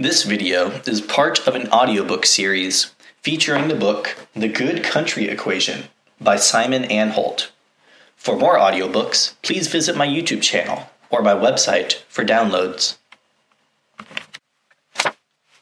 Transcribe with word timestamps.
This 0.00 0.22
video 0.22 0.80
is 0.86 1.00
part 1.00 1.44
of 1.48 1.56
an 1.56 1.66
audiobook 1.70 2.24
series 2.24 2.94
featuring 3.20 3.66
the 3.66 3.74
book 3.74 4.16
The 4.32 4.46
Good 4.46 4.84
Country 4.84 5.28
Equation 5.28 5.88
by 6.20 6.36
Simon 6.36 6.84
Anholt. 6.84 7.48
For 8.14 8.36
more 8.36 8.58
audiobooks, 8.58 9.34
please 9.42 9.66
visit 9.66 9.96
my 9.96 10.06
YouTube 10.06 10.40
channel 10.40 10.88
or 11.10 11.20
my 11.20 11.32
website 11.34 12.04
for 12.08 12.24
downloads. 12.24 12.96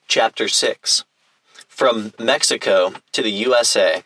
Chapter 0.07 0.49
6 0.49 1.05
From 1.67 2.13
Mexico 2.19 2.93
to 3.13 3.23
the 3.23 3.31
USA. 3.31 4.03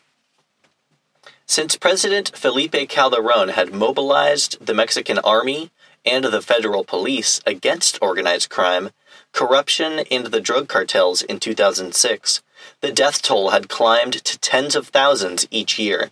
Since 1.45 1.75
President 1.75 2.31
Felipe 2.37 2.87
Calderon 2.87 3.49
had 3.49 3.73
mobilized 3.73 4.65
the 4.65 4.73
Mexican 4.73 5.19
army 5.19 5.71
and 6.05 6.23
the 6.23 6.41
federal 6.41 6.85
police 6.85 7.41
against 7.45 8.01
organized 8.01 8.49
crime, 8.49 8.91
corruption, 9.31 10.03
and 10.11 10.27
the 10.27 10.41
drug 10.41 10.67
cartels 10.67 11.21
in 11.21 11.39
2006, 11.39 12.41
the 12.81 12.91
death 12.91 13.21
toll 13.21 13.49
had 13.49 13.69
climbed 13.69 14.13
to 14.13 14.39
tens 14.39 14.75
of 14.75 14.87
thousands 14.87 15.47
each 15.51 15.79
year, 15.79 16.11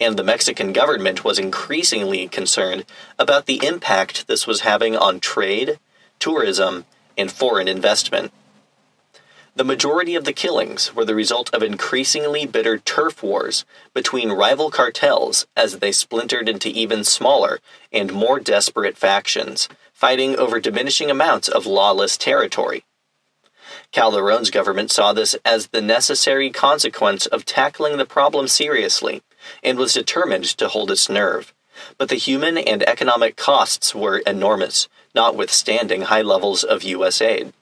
and 0.00 0.16
the 0.16 0.24
Mexican 0.24 0.72
government 0.72 1.24
was 1.24 1.38
increasingly 1.38 2.26
concerned 2.28 2.84
about 3.18 3.46
the 3.46 3.64
impact 3.66 4.26
this 4.26 4.46
was 4.46 4.60
having 4.60 4.96
on 4.96 5.20
trade, 5.20 5.78
tourism, 6.18 6.86
and 7.18 7.30
foreign 7.30 7.68
investment. 7.68 8.32
The 9.56 9.64
majority 9.64 10.14
of 10.14 10.24
the 10.24 10.32
killings 10.32 10.94
were 10.94 11.04
the 11.04 11.14
result 11.14 11.52
of 11.52 11.62
increasingly 11.62 12.46
bitter 12.46 12.78
turf 12.78 13.22
wars 13.22 13.64
between 13.92 14.32
rival 14.32 14.70
cartels 14.70 15.46
as 15.56 15.80
they 15.80 15.92
splintered 15.92 16.48
into 16.48 16.68
even 16.68 17.04
smaller 17.04 17.58
and 17.92 18.12
more 18.12 18.40
desperate 18.40 18.96
factions, 18.96 19.68
fighting 20.00 20.36
over 20.36 20.58
diminishing 20.58 21.10
amounts 21.10 21.48
of 21.48 21.66
lawless 21.66 22.16
territory. 22.16 22.84
Calderon's 23.92 24.50
government 24.50 24.90
saw 24.90 25.12
this 25.12 25.36
as 25.44 25.66
the 25.66 25.82
necessary 25.82 26.48
consequence 26.48 27.26
of 27.26 27.44
tackling 27.44 27.98
the 27.98 28.06
problem 28.06 28.48
seriously 28.48 29.22
and 29.62 29.78
was 29.78 29.94
determined 29.94 30.44
to 30.44 30.68
hold 30.68 30.90
its 30.90 31.08
nerve. 31.08 31.52
But 31.98 32.08
the 32.08 32.16
human 32.16 32.56
and 32.56 32.82
economic 32.82 33.36
costs 33.36 33.94
were 33.94 34.18
enormous, 34.26 34.88
notwithstanding 35.14 36.02
high 36.02 36.22
levels 36.22 36.64
of 36.64 36.82
U.S. 36.82 37.20
aid 37.20 37.52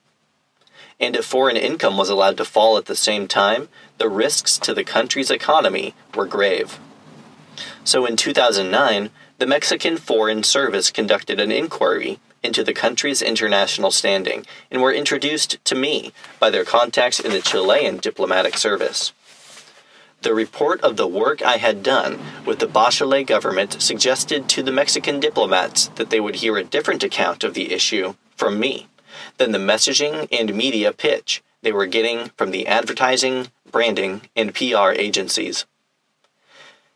and 1.01 1.15
if 1.15 1.25
foreign 1.25 1.57
income 1.57 1.97
was 1.97 2.09
allowed 2.09 2.37
to 2.37 2.45
fall 2.45 2.77
at 2.77 2.87
the 2.87 2.97
same 2.97 3.29
time, 3.29 3.69
the 3.99 4.09
risks 4.09 4.59
to 4.59 4.75
the 4.75 4.85
country's 4.85 5.31
economy 5.31 5.95
were 6.15 6.27
grave. 6.27 6.79
So 7.85 8.05
in 8.05 8.17
2009, 8.17 9.11
the 9.39 9.47
Mexican 9.47 9.97
Foreign 9.97 10.43
Service 10.43 10.91
conducted 10.91 11.39
an 11.39 11.53
inquiry 11.53 12.19
into 12.49 12.65
the 12.65 12.73
country's 12.73 13.23
international 13.23 13.91
standing 13.91 14.47
and 14.71 14.81
were 14.81 14.93
introduced 14.93 15.63
to 15.67 15.75
me 15.75 16.13
by 16.41 16.49
their 16.49 16.65
contacts 16.65 17.21
in 17.21 17.31
the 17.31 17.43
Chilean 17.43 17.99
diplomatic 17.99 18.57
service. 18.57 19.13
The 20.23 20.35
report 20.35 20.81
of 20.81 20.97
the 20.97 21.07
work 21.07 21.43
I 21.43 21.59
had 21.59 21.83
done 21.83 22.19
with 22.47 22.59
the 22.59 22.67
Bachelet 22.67 23.27
government 23.27 23.81
suggested 23.81 24.49
to 24.49 24.63
the 24.63 24.73
Mexican 24.73 25.21
diplomats 25.21 25.89
that 25.97 26.09
they 26.09 26.21
would 26.21 26.37
hear 26.37 26.57
a 26.57 26.65
different 26.65 27.05
account 27.05 27.45
of 27.45 27.53
the 27.53 27.71
issue 27.73 28.15
from 28.35 28.59
me 28.59 28.89
than 29.37 29.53
the 29.53 29.59
messaging 29.59 30.27
and 30.33 30.55
media 30.55 30.93
pitch 30.93 31.43
they 31.63 31.73
were 31.73 31.87
getting 31.87 32.31
from 32.37 32.51
the 32.51 32.67
advertising, 32.67 33.49
branding, 33.71 34.23
and 34.35 34.55
PR 34.55 34.91
agencies. 34.91 35.67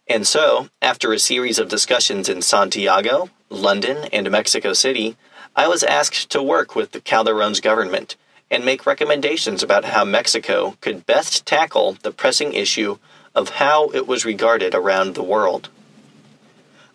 And 0.08 0.26
so, 0.26 0.68
after 0.80 1.12
a 1.12 1.18
series 1.18 1.58
of 1.58 1.68
discussions 1.68 2.28
in 2.28 2.42
Santiago, 2.42 3.30
London, 3.48 4.08
and 4.12 4.30
Mexico 4.30 4.72
City, 4.72 5.16
I 5.54 5.68
was 5.68 5.82
asked 5.82 6.30
to 6.30 6.42
work 6.42 6.74
with 6.74 6.92
the 6.92 7.00
Calderon's 7.00 7.60
government 7.60 8.16
and 8.50 8.64
make 8.64 8.86
recommendations 8.86 9.62
about 9.62 9.84
how 9.84 10.04
Mexico 10.04 10.76
could 10.80 11.04
best 11.04 11.44
tackle 11.44 11.98
the 12.02 12.10
pressing 12.10 12.54
issue 12.54 12.98
of 13.34 13.50
how 13.50 13.90
it 13.90 14.06
was 14.06 14.24
regarded 14.24 14.74
around 14.74 15.14
the 15.14 15.22
world. 15.22 15.68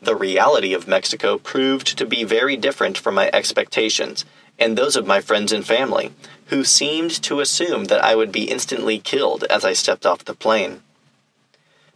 The 0.02 0.16
reality 0.16 0.74
of 0.74 0.88
Mexico 0.88 1.38
proved 1.38 1.98
to 1.98 2.06
be 2.06 2.24
very 2.24 2.58
different 2.58 2.98
from 2.98 3.16
my 3.16 3.30
expectations, 3.32 4.26
and 4.58 4.76
those 4.76 4.96
of 4.96 5.06
my 5.06 5.22
friends 5.22 5.52
and 5.52 5.66
family, 5.66 6.14
who 6.48 6.64
seemed 6.64 7.12
to 7.24 7.40
assume 7.40 7.86
that 7.86 8.04
I 8.04 8.16
would 8.16 8.32
be 8.32 8.50
instantly 8.50 8.98
killed 8.98 9.44
as 9.46 9.66
I 9.66 9.74
stepped 9.74 10.06
off 10.06 10.26
the 10.26 10.34
plane. 10.34 10.82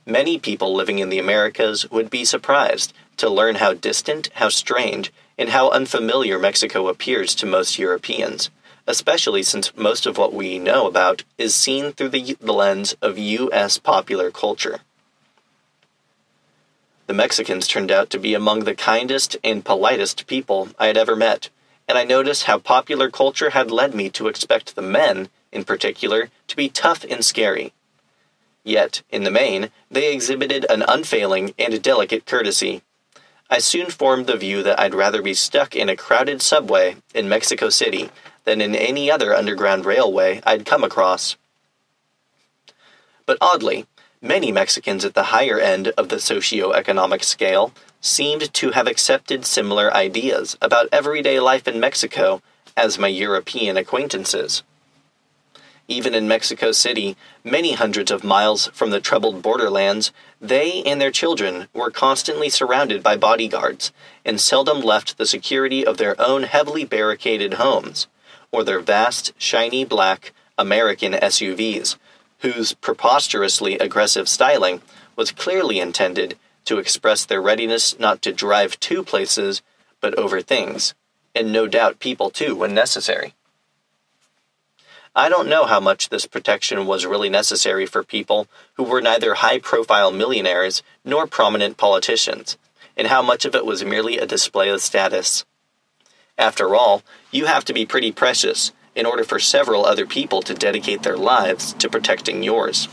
Many 0.06 0.40
people 0.40 0.74
living 0.74 1.00
in 1.00 1.10
the 1.10 1.20
Americas 1.20 1.90
would 1.90 2.10
be 2.10 2.26
surprised 2.26 2.94
to 3.18 3.30
learn 3.30 3.56
how 3.56 3.74
distant, 3.74 4.30
how 4.36 4.50
strange, 4.50 5.12
and 5.42 5.50
how 5.50 5.70
unfamiliar 5.72 6.40
Mexico 6.40 6.88
appears 6.88 7.36
to 7.36 7.46
most 7.46 7.78
Europeans, 7.78 8.50
especially 8.88 9.44
since 9.44 9.76
most 9.76 10.06
of 10.06 10.18
what 10.18 10.34
we 10.34 10.58
know 10.58 10.88
about 10.88 11.26
is 11.38 11.54
seen 11.54 11.92
through 11.92 12.10
the, 12.10 12.38
lens 12.40 12.96
of 13.02 13.18
U.S. 13.18 13.78
popular 13.78 14.32
culture. 14.32 14.80
The 17.08 17.14
Mexicans 17.14 17.68
turned 17.68 17.92
out 17.92 18.10
to 18.12 18.20
be 18.20 18.34
among 18.34 18.62
the 18.62 18.76
kindest 18.76 19.36
and 19.44 19.66
politest 19.66 20.28
people 20.28 20.70
I 20.80 20.88
had 20.88 20.96
ever 20.96 21.18
met 21.18 21.50
and 21.92 21.98
I 21.98 22.06
noticed 22.06 22.46
how 22.46 22.58
popular 22.58 23.10
culture 23.10 23.50
had 23.50 23.70
led 23.70 23.94
me 23.94 24.10
to 24.12 24.30
expect 24.30 24.76
the 24.76 24.82
men, 24.82 25.28
in 25.52 25.66
particular, 25.66 26.30
to 26.48 26.56
be 26.56 26.70
tough 26.70 27.04
and 27.04 27.26
scary. 27.26 27.74
Yet, 28.64 29.02
in 29.10 29.26
the 29.26 29.30
main, 29.30 29.72
they 29.90 30.14
exhibited 30.14 30.66
an 30.70 30.84
unfailing 30.88 31.54
and 31.60 31.82
delicate 31.82 32.26
courtesy. 32.26 32.82
I 33.54 33.60
soon 33.60 33.90
formed 33.90 34.28
the 34.28 34.38
view 34.38 34.64
that 34.64 34.80
I'd 34.80 34.96
rather 34.96 35.22
be 35.22 35.34
stuck 35.34 35.76
in 35.76 35.90
a 35.90 35.98
crowded 35.98 36.42
subway 36.42 36.96
in 37.14 37.28
Mexico 37.28 37.70
City 37.70 38.10
than 38.46 38.62
in 38.62 38.74
any 38.74 39.12
other 39.12 39.36
underground 39.36 39.86
railway 39.86 40.42
I'd 40.46 40.66
come 40.66 40.86
across. 40.86 41.36
But 43.26 43.38
oddly, 43.42 43.88
many 44.22 44.54
Mexicans 44.54 45.04
at 45.04 45.16
the 45.16 45.24
higher 45.24 45.60
end 45.60 45.90
of 45.98 46.08
the 46.08 46.22
socio-economic 46.22 47.26
scale 47.26 47.74
seemed 48.00 48.54
to 48.54 48.72
have 48.72 48.88
accepted 48.88 49.46
similar 49.46 49.94
ideas 49.94 50.58
about 50.62 50.88
everyday 50.94 51.42
life 51.42 51.68
in 51.68 51.78
Mexico 51.78 52.42
as 52.78 52.98
my 52.98 53.10
European 53.10 53.76
acquaintances. 53.76 54.64
Even 55.92 56.16
in 56.16 56.26
Mexico 56.26 56.72
City, 56.72 57.18
many 57.44 57.74
hundreds 57.74 58.12
of 58.12 58.24
miles 58.24 58.68
from 58.68 58.92
the 58.92 59.02
troubled 59.02 59.42
borderlands, 59.42 60.14
they 60.40 60.82
and 60.84 61.02
their 61.02 61.12
children 61.12 61.68
were 61.74 61.92
constantly 61.92 62.48
surrounded 62.48 63.04
by 63.04 63.18
bodyguards 63.18 63.92
and 64.24 64.40
seldom 64.40 64.80
left 64.80 65.18
the 65.18 65.26
security 65.26 65.86
of 65.86 65.98
their 65.98 66.16
own 66.18 66.44
heavily 66.44 66.86
barricaded 66.86 67.56
homes 67.56 68.08
or 68.54 68.64
their 68.64 68.80
vast, 68.80 69.34
shiny 69.38 69.84
black 69.84 70.32
American 70.58 71.12
SUVs, 71.12 71.98
whose 72.40 72.72
preposterously 72.72 73.78
aggressive 73.78 74.30
styling 74.30 74.82
was 75.18 75.34
clearly 75.34 75.82
intended 75.82 76.38
to 76.64 76.80
express 76.80 77.26
their 77.26 77.42
readiness 77.42 78.00
not 78.00 78.22
to 78.22 78.32
drive 78.32 78.80
to 78.80 79.04
places, 79.04 79.62
but 80.00 80.18
over 80.18 80.42
things, 80.42 80.96
and 81.36 81.52
no 81.52 81.68
doubt 81.68 82.00
people 82.00 82.30
too 82.30 82.56
when 82.56 82.74
necessary. 82.74 83.34
I 85.14 85.28
don't 85.28 85.50
know 85.50 85.66
how 85.66 85.82
much 85.82 86.08
this 86.08 86.26
protection 86.26 86.86
was 86.86 87.06
really 87.06 87.28
necessary 87.28 87.86
for 87.86 88.02
people 88.02 88.48
who 88.76 88.84
were 88.84 89.02
neither 89.02 89.34
high 89.34 89.60
profile 89.60 90.10
millionaires 90.10 90.84
nor 91.04 91.28
prominent 91.28 91.76
politicians, 91.76 92.58
and 92.96 93.08
how 93.08 93.22
much 93.22 93.44
of 93.44 93.54
it 93.54 93.66
was 93.66 93.84
merely 93.84 94.18
a 94.18 94.26
display 94.26 94.70
of 94.70 94.82
status. 94.82 95.44
After 96.38 96.74
all, 96.74 97.04
you 97.30 97.46
have 97.46 97.66
to 97.66 97.74
be 97.74 97.86
pretty 97.86 98.14
precious 98.14 98.72
in 98.96 99.06
order 99.06 99.26
for 99.26 99.38
several 99.38 99.86
other 99.86 100.06
people 100.06 100.42
to 100.44 100.54
dedicate 100.54 101.04
their 101.04 101.18
lives 101.18 101.74
to 101.74 101.90
protecting 101.90 102.42
yours. 102.42 102.88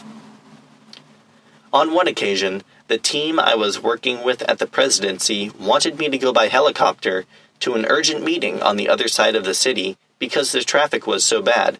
On 1.72 1.94
one 1.94 2.08
occasion, 2.08 2.64
the 2.88 2.98
team 2.98 3.38
I 3.38 3.54
was 3.54 3.80
working 3.80 4.24
with 4.24 4.42
at 4.42 4.58
the 4.58 4.66
presidency 4.66 5.50
wanted 5.50 6.00
me 6.00 6.08
to 6.08 6.18
go 6.18 6.32
by 6.32 6.48
helicopter 6.48 7.26
to 7.60 7.74
an 7.74 7.86
urgent 7.86 8.24
meeting 8.24 8.60
on 8.60 8.76
the 8.76 8.88
other 8.88 9.06
side 9.06 9.36
of 9.36 9.44
the 9.44 9.54
city 9.54 9.96
because 10.18 10.50
the 10.50 10.62
traffic 10.62 11.06
was 11.06 11.22
so 11.22 11.40
bad, 11.40 11.78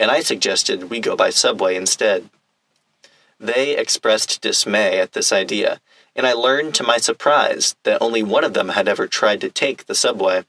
and 0.00 0.10
I 0.10 0.20
suggested 0.20 0.88
we 0.88 0.98
go 0.98 1.14
by 1.14 1.28
subway 1.28 1.76
instead. 1.76 2.30
They 3.38 3.76
expressed 3.76 4.40
dismay 4.40 4.98
at 4.98 5.12
this 5.12 5.30
idea, 5.30 5.78
and 6.16 6.26
I 6.26 6.32
learned 6.32 6.74
to 6.76 6.82
my 6.82 6.96
surprise 6.96 7.76
that 7.82 8.00
only 8.00 8.22
one 8.22 8.42
of 8.42 8.54
them 8.54 8.70
had 8.70 8.88
ever 8.88 9.06
tried 9.06 9.42
to 9.42 9.50
take 9.50 9.84
the 9.84 9.94
subway. 9.94 10.44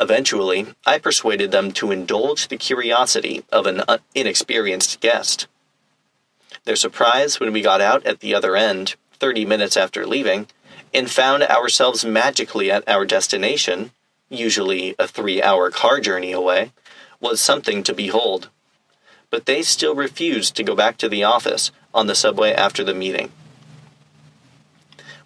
Eventually, 0.00 0.68
I 0.86 0.98
persuaded 0.98 1.50
them 1.50 1.70
to 1.72 1.90
indulge 1.90 2.48
the 2.48 2.56
curiosity 2.56 3.44
of 3.52 3.66
an 3.66 3.82
uh, 3.86 3.98
inexperienced 4.14 5.00
guest. 5.00 5.46
Their 6.64 6.76
surprise 6.76 7.38
when 7.38 7.52
we 7.52 7.60
got 7.60 7.82
out 7.82 8.06
at 8.06 8.20
the 8.20 8.34
other 8.34 8.56
end, 8.56 8.96
30 9.20 9.44
minutes 9.44 9.76
after 9.76 10.06
leaving, 10.06 10.46
and 10.94 11.10
found 11.10 11.42
ourselves 11.42 12.06
magically 12.06 12.70
at 12.70 12.88
our 12.88 13.04
destination, 13.04 13.90
usually 14.30 14.94
a 14.98 15.06
three 15.06 15.42
hour 15.42 15.70
car 15.70 16.00
journey 16.00 16.32
away, 16.32 16.72
was 17.20 17.40
something 17.40 17.82
to 17.82 17.94
behold. 17.94 18.48
But 19.30 19.46
they 19.46 19.62
still 19.62 19.94
refused 19.94 20.56
to 20.56 20.62
go 20.62 20.74
back 20.74 20.96
to 20.98 21.08
the 21.08 21.24
office 21.24 21.70
on 21.92 22.06
the 22.06 22.14
subway 22.14 22.52
after 22.52 22.84
the 22.84 22.94
meeting. 22.94 23.30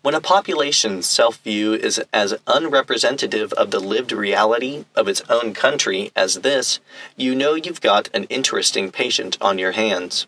When 0.02 0.16
a 0.16 0.20
population's 0.20 1.06
self 1.06 1.38
view 1.38 1.74
is 1.74 2.02
as 2.12 2.34
unrepresentative 2.48 3.52
of 3.52 3.70
the 3.70 3.78
lived 3.78 4.10
reality 4.10 4.84
of 4.96 5.06
its 5.06 5.22
own 5.30 5.54
country 5.54 6.10
as 6.16 6.40
this, 6.40 6.80
you 7.16 7.36
know 7.36 7.54
you've 7.54 7.80
got 7.80 8.08
an 8.12 8.24
interesting 8.24 8.90
patient 8.90 9.38
on 9.40 9.60
your 9.60 9.72
hands. 9.72 10.26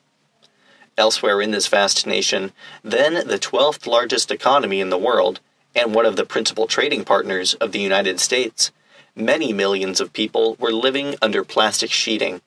Elsewhere 0.97 1.41
in 1.41 1.51
this 1.51 1.67
vast 1.67 2.07
nation, 2.07 2.53
then 2.85 3.27
the 3.27 3.37
12th 3.37 3.85
largest 3.89 4.31
economy 4.31 4.81
in 4.81 4.91
the 4.91 4.99
world, 4.99 5.41
and 5.75 5.93
one 5.93 6.07
of 6.07 6.15
the 6.15 6.25
principal 6.25 6.69
trading 6.69 7.05
partners 7.05 7.55
of 7.55 7.73
the 7.73 7.81
United 7.81 8.21
States, 8.21 8.71
many 9.15 9.53
millions 9.53 10.01
of 10.01 10.13
people 10.13 10.57
were 10.59 10.73
living 10.73 11.17
under 11.23 11.45
plastic 11.45 11.91
sheeting. 11.91 12.41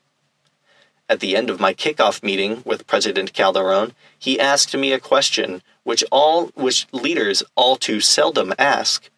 At 1.09 1.21
the 1.21 1.37
end 1.37 1.49
of 1.49 1.59
my 1.59 1.73
kickoff 1.73 2.21
meeting 2.21 2.61
with 2.65 2.87
President 2.87 3.31
Calderon, 3.33 3.93
he 4.19 4.39
asked 4.39 4.75
me 4.75 4.91
a 4.91 4.99
question 4.99 5.61
which 5.83 6.03
all 6.11 6.47
which 6.47 6.85
leaders 6.91 7.43
all 7.55 7.77
too 7.77 8.01
seldom 8.01 8.53
ask. 8.59 9.09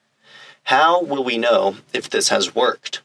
How 0.63 1.01
will 1.01 1.23
we 1.23 1.37
know 1.37 1.77
if 1.93 2.07
this 2.09 2.29
has 2.29 2.53
worked? 2.53 3.01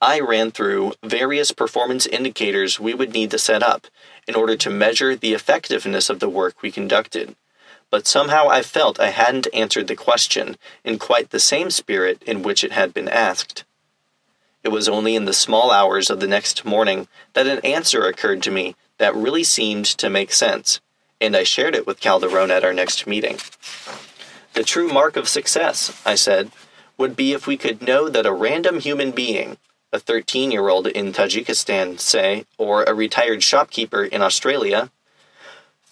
I 0.00 0.20
ran 0.20 0.52
through 0.52 0.92
various 1.02 1.50
performance 1.50 2.06
indicators 2.06 2.78
we 2.78 2.94
would 2.94 3.12
need 3.12 3.32
to 3.32 3.38
set 3.38 3.62
up 3.62 3.88
in 4.28 4.36
order 4.36 4.56
to 4.56 4.70
measure 4.70 5.16
the 5.16 5.34
effectiveness 5.34 6.08
of 6.08 6.20
the 6.20 6.28
work 6.28 6.62
we 6.62 6.70
conducted. 6.70 7.34
But 7.94 8.08
somehow 8.08 8.48
I 8.48 8.62
felt 8.62 8.98
I 8.98 9.10
hadn't 9.10 9.46
answered 9.54 9.86
the 9.86 9.94
question 9.94 10.56
in 10.82 10.98
quite 10.98 11.30
the 11.30 11.38
same 11.38 11.70
spirit 11.70 12.20
in 12.24 12.42
which 12.42 12.64
it 12.64 12.72
had 12.72 12.92
been 12.92 13.08
asked. 13.08 13.62
It 14.64 14.70
was 14.70 14.88
only 14.88 15.14
in 15.14 15.26
the 15.26 15.32
small 15.32 15.70
hours 15.70 16.10
of 16.10 16.18
the 16.18 16.26
next 16.26 16.64
morning 16.64 17.06
that 17.34 17.46
an 17.46 17.60
answer 17.60 18.04
occurred 18.04 18.42
to 18.42 18.50
me 18.50 18.74
that 18.98 19.14
really 19.14 19.44
seemed 19.44 19.84
to 19.84 20.10
make 20.10 20.32
sense, 20.32 20.80
and 21.20 21.36
I 21.36 21.44
shared 21.44 21.76
it 21.76 21.86
with 21.86 22.00
Calderon 22.00 22.50
at 22.50 22.64
our 22.64 22.72
next 22.72 23.06
meeting. 23.06 23.38
The 24.54 24.64
true 24.64 24.88
mark 24.88 25.16
of 25.16 25.28
success, 25.28 26.02
I 26.04 26.16
said, 26.16 26.50
would 26.98 27.14
be 27.14 27.32
if 27.32 27.46
we 27.46 27.56
could 27.56 27.80
know 27.80 28.08
that 28.08 28.26
a 28.26 28.32
random 28.32 28.80
human 28.80 29.12
being, 29.12 29.56
a 29.92 30.00
13 30.00 30.50
year 30.50 30.68
old 30.68 30.88
in 30.88 31.12
Tajikistan, 31.12 32.00
say, 32.00 32.44
or 32.58 32.82
a 32.82 32.92
retired 32.92 33.44
shopkeeper 33.44 34.02
in 34.02 34.20
Australia, 34.20 34.90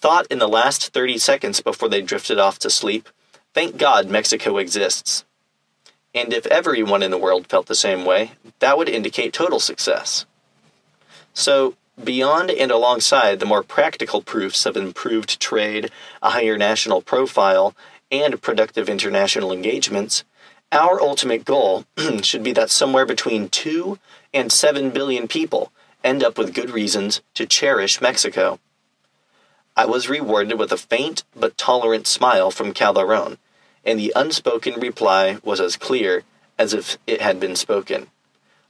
thought 0.03 0.27
in 0.27 0.39
the 0.39 0.49
last 0.49 0.93
30 0.93 1.17
seconds 1.17 1.61
before 1.61 1.87
they 1.87 2.01
drifted 2.01 2.37
off 2.37 2.59
to 2.59 2.69
sleep, 2.69 3.07
Thank 3.53 3.77
God 3.77 4.09
Mexico 4.09 4.57
exists. 4.57 5.23
And 6.13 6.33
if 6.33 6.45
everyone 6.47 7.01
in 7.01 7.09
the 7.09 7.17
world 7.17 7.47
felt 7.47 7.67
the 7.67 7.73
same 7.73 8.03
way, 8.03 8.31
that 8.59 8.77
would 8.77 8.89
indicate 8.89 9.31
total 9.31 9.61
success. 9.61 10.25
So, 11.33 11.75
beyond 12.03 12.51
and 12.51 12.69
alongside 12.69 13.39
the 13.39 13.45
more 13.45 13.63
practical 13.63 14.21
proofs 14.21 14.65
of 14.65 14.75
improved 14.75 15.39
trade, 15.39 15.89
a 16.21 16.31
higher 16.31 16.57
national 16.57 17.01
profile, 17.01 17.73
and 18.11 18.41
productive 18.41 18.89
international 18.89 19.53
engagements, 19.53 20.25
our 20.71 20.99
ultimate 20.99 21.45
goal 21.45 21.85
should 22.23 22.43
be 22.43 22.51
that 22.51 22.71
somewhere 22.71 23.05
between 23.05 23.47
2 23.47 23.97
and 24.33 24.51
7 24.51 24.89
billion 24.89 25.29
people 25.29 25.71
end 26.03 26.23
up 26.23 26.37
with 26.37 26.53
good 26.53 26.71
reasons 26.71 27.21
to 27.35 27.45
cherish 27.45 28.01
Mexico. 28.01 28.59
I 29.75 29.85
was 29.85 30.09
rewarded 30.09 30.59
with 30.59 30.71
a 30.71 30.77
faint 30.77 31.23
but 31.35 31.57
tolerant 31.57 32.07
smile 32.07 32.51
from 32.51 32.73
Calderon 32.73 33.37
and 33.85 33.99
the 33.99 34.13
unspoken 34.15 34.79
reply 34.79 35.37
was 35.43 35.59
as 35.59 35.75
clear 35.75 36.23
as 36.57 36.73
if 36.73 36.97
it 37.05 37.21
had 37.21 37.39
been 37.39 37.55
spoken. 37.55 38.07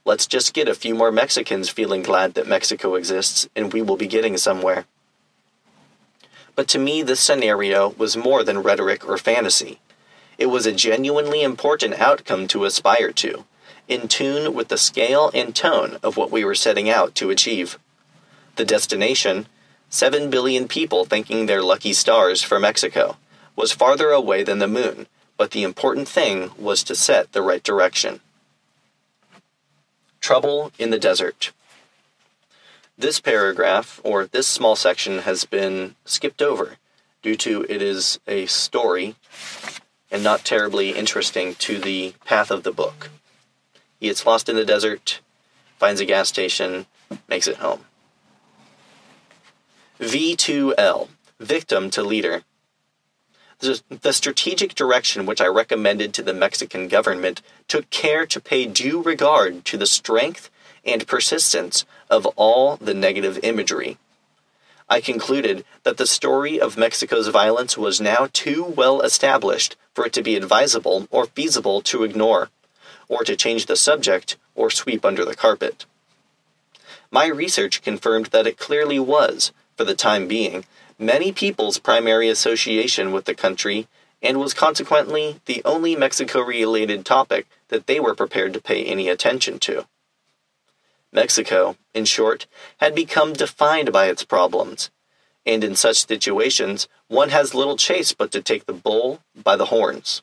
Let's 0.04 0.26
just 0.26 0.54
get 0.54 0.68
a 0.68 0.74
few 0.74 0.94
more 0.94 1.12
Mexicans 1.12 1.68
feeling 1.68 2.02
glad 2.02 2.34
that 2.34 2.46
Mexico 2.46 2.94
exists, 2.94 3.48
and 3.56 3.72
we 3.72 3.80
will 3.80 3.96
be 3.96 4.06
getting 4.06 4.36
somewhere. 4.36 4.84
But 6.56 6.68
to 6.68 6.78
me, 6.78 7.02
this 7.02 7.20
scenario 7.20 7.90
was 7.90 8.16
more 8.16 8.44
than 8.44 8.62
rhetoric 8.62 9.08
or 9.08 9.16
fantasy. 9.16 9.80
It 10.36 10.46
was 10.46 10.66
a 10.66 10.72
genuinely 10.72 11.42
important 11.42 11.94
outcome 11.94 12.48
to 12.48 12.64
aspire 12.64 13.12
to, 13.12 13.44
in 13.88 14.08
tune 14.08 14.52
with 14.52 14.68
the 14.68 14.76
scale 14.76 15.30
and 15.32 15.54
tone 15.54 15.98
of 16.02 16.16
what 16.16 16.30
we 16.30 16.44
were 16.44 16.54
setting 16.54 16.90
out 16.90 17.14
to 17.16 17.30
achieve. 17.30 17.78
The 18.56 18.64
destination 18.64 19.46
7 19.94 20.28
billion 20.28 20.66
people 20.66 21.04
thanking 21.04 21.46
their 21.46 21.62
lucky 21.62 21.92
stars 21.92 22.42
for 22.42 22.58
Mexico 22.58 23.16
was 23.54 23.70
farther 23.70 24.10
away 24.10 24.42
than 24.42 24.58
the 24.58 24.66
moon, 24.66 25.06
but 25.36 25.52
the 25.52 25.62
important 25.62 26.08
thing 26.08 26.50
was 26.58 26.82
to 26.82 26.96
set 26.96 27.30
the 27.30 27.42
right 27.42 27.62
direction. 27.62 28.18
Trouble 30.20 30.72
in 30.80 30.90
the 30.90 30.98
Desert. 30.98 31.52
This 32.98 33.20
paragraph, 33.20 34.00
or 34.02 34.26
this 34.26 34.48
small 34.48 34.74
section, 34.74 35.20
has 35.20 35.44
been 35.44 35.94
skipped 36.04 36.42
over 36.42 36.76
due 37.22 37.36
to 37.36 37.64
it 37.68 37.80
is 37.80 38.18
a 38.26 38.46
story 38.46 39.14
and 40.10 40.24
not 40.24 40.44
terribly 40.44 40.90
interesting 40.90 41.54
to 41.54 41.78
the 41.78 42.14
path 42.24 42.50
of 42.50 42.64
the 42.64 42.72
book. 42.72 43.10
He 44.00 44.08
gets 44.08 44.26
lost 44.26 44.48
in 44.48 44.56
the 44.56 44.64
desert, 44.64 45.20
finds 45.78 46.00
a 46.00 46.04
gas 46.04 46.28
station, 46.28 46.86
makes 47.28 47.46
it 47.46 47.58
home. 47.58 47.84
V2L, 50.00 51.08
victim 51.38 51.88
to 51.90 52.02
leader. 52.02 52.42
The 53.60 54.12
strategic 54.12 54.74
direction 54.74 55.24
which 55.24 55.40
I 55.40 55.46
recommended 55.46 56.12
to 56.14 56.22
the 56.22 56.34
Mexican 56.34 56.88
government 56.88 57.40
took 57.68 57.88
care 57.90 58.26
to 58.26 58.40
pay 58.40 58.66
due 58.66 59.00
regard 59.02 59.64
to 59.66 59.76
the 59.76 59.86
strength 59.86 60.50
and 60.84 61.06
persistence 61.06 61.86
of 62.10 62.26
all 62.36 62.76
the 62.76 62.92
negative 62.92 63.38
imagery. 63.42 63.96
I 64.88 65.00
concluded 65.00 65.64
that 65.84 65.96
the 65.96 66.06
story 66.06 66.60
of 66.60 66.76
Mexico's 66.76 67.28
violence 67.28 67.78
was 67.78 68.00
now 68.00 68.28
too 68.32 68.64
well 68.64 69.00
established 69.00 69.76
for 69.94 70.06
it 70.06 70.12
to 70.14 70.22
be 70.22 70.36
advisable 70.36 71.06
or 71.10 71.26
feasible 71.26 71.80
to 71.82 72.02
ignore, 72.02 72.50
or 73.08 73.22
to 73.24 73.36
change 73.36 73.66
the 73.66 73.76
subject 73.76 74.36
or 74.54 74.70
sweep 74.70 75.04
under 75.04 75.24
the 75.24 75.36
carpet. 75.36 75.86
My 77.10 77.28
research 77.28 77.80
confirmed 77.80 78.26
that 78.26 78.46
it 78.46 78.58
clearly 78.58 78.98
was, 78.98 79.52
for 79.76 79.84
the 79.84 79.94
time 79.94 80.28
being, 80.28 80.64
many 80.98 81.32
people's 81.32 81.78
primary 81.78 82.28
association 82.28 83.12
with 83.12 83.24
the 83.24 83.34
country 83.34 83.88
and 84.22 84.40
was 84.40 84.54
consequently 84.54 85.40
the 85.44 85.62
only 85.64 85.94
Mexico 85.94 86.40
related 86.40 87.04
topic 87.04 87.46
that 87.68 87.86
they 87.86 88.00
were 88.00 88.14
prepared 88.14 88.52
to 88.54 88.60
pay 88.60 88.84
any 88.84 89.08
attention 89.08 89.58
to. 89.58 89.86
Mexico, 91.12 91.76
in 91.92 92.04
short, 92.04 92.46
had 92.78 92.94
become 92.94 93.34
defined 93.34 93.92
by 93.92 94.06
its 94.06 94.24
problems, 94.24 94.90
and 95.46 95.62
in 95.62 95.76
such 95.76 96.06
situations, 96.06 96.88
one 97.08 97.28
has 97.28 97.54
little 97.54 97.76
chase 97.76 98.12
but 98.12 98.32
to 98.32 98.42
take 98.42 98.66
the 98.66 98.72
bull 98.72 99.20
by 99.36 99.54
the 99.56 99.66
horns. 99.66 100.22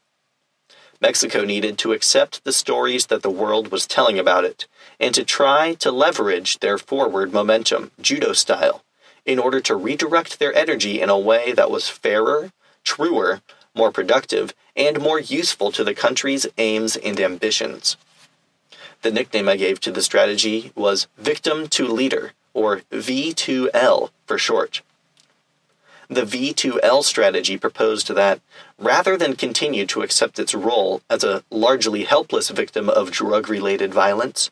Mexico 0.99 1.43
needed 1.43 1.77
to 1.77 1.93
accept 1.93 2.43
the 2.43 2.53
stories 2.53 3.07
that 3.07 3.23
the 3.23 3.29
world 3.29 3.71
was 3.71 3.87
telling 3.87 4.19
about 4.19 4.43
it, 4.43 4.67
and 4.99 5.15
to 5.15 5.23
try 5.23 5.73
to 5.75 5.91
leverage 5.91 6.59
their 6.59 6.77
forward 6.77 7.33
momentum, 7.33 7.91
judo 8.01 8.33
style, 8.33 8.83
in 9.25 9.39
order 9.39 9.59
to 9.61 9.75
redirect 9.75 10.39
their 10.39 10.53
energy 10.53 11.01
in 11.01 11.09
a 11.09 11.19
way 11.19 11.51
that 11.53 11.71
was 11.71 11.89
fairer, 11.89 12.51
truer, 12.83 13.41
more 13.75 13.91
productive, 13.91 14.53
and 14.75 14.99
more 14.99 15.19
useful 15.19 15.71
to 15.71 15.83
the 15.83 15.93
country's 15.93 16.47
aims 16.57 16.95
and 16.97 17.19
ambitions. 17.19 17.97
The 19.01 19.11
nickname 19.11 19.49
I 19.49 19.55
gave 19.55 19.79
to 19.81 19.91
the 19.91 20.01
strategy 20.01 20.71
was 20.75 21.07
Victim 21.17 21.67
to 21.69 21.87
Leader, 21.87 22.33
or 22.53 22.81
V2L 22.91 24.09
for 24.25 24.37
short. 24.37 24.81
The 26.07 26.23
V2L 26.23 27.03
strategy 27.03 27.57
proposed 27.57 28.09
that, 28.09 28.41
rather 28.77 29.15
than 29.15 29.35
continue 29.35 29.85
to 29.87 30.01
accept 30.01 30.39
its 30.39 30.53
role 30.53 31.01
as 31.09 31.23
a 31.23 31.43
largely 31.49 32.03
helpless 32.03 32.49
victim 32.49 32.89
of 32.89 33.11
drug 33.11 33.47
related 33.47 33.93
violence, 33.93 34.51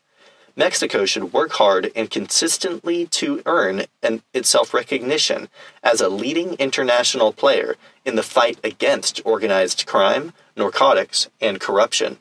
Mexico 0.60 1.06
should 1.06 1.32
work 1.32 1.52
hard 1.52 1.90
and 1.96 2.10
consistently 2.10 3.06
to 3.06 3.42
earn 3.46 3.86
an, 4.02 4.20
its 4.34 4.50
self 4.50 4.74
recognition 4.74 5.48
as 5.82 6.02
a 6.02 6.10
leading 6.10 6.52
international 6.56 7.32
player 7.32 7.76
in 8.04 8.14
the 8.14 8.22
fight 8.22 8.58
against 8.62 9.22
organized 9.24 9.86
crime, 9.86 10.34
narcotics, 10.54 11.30
and 11.40 11.60
corruption. 11.60 12.18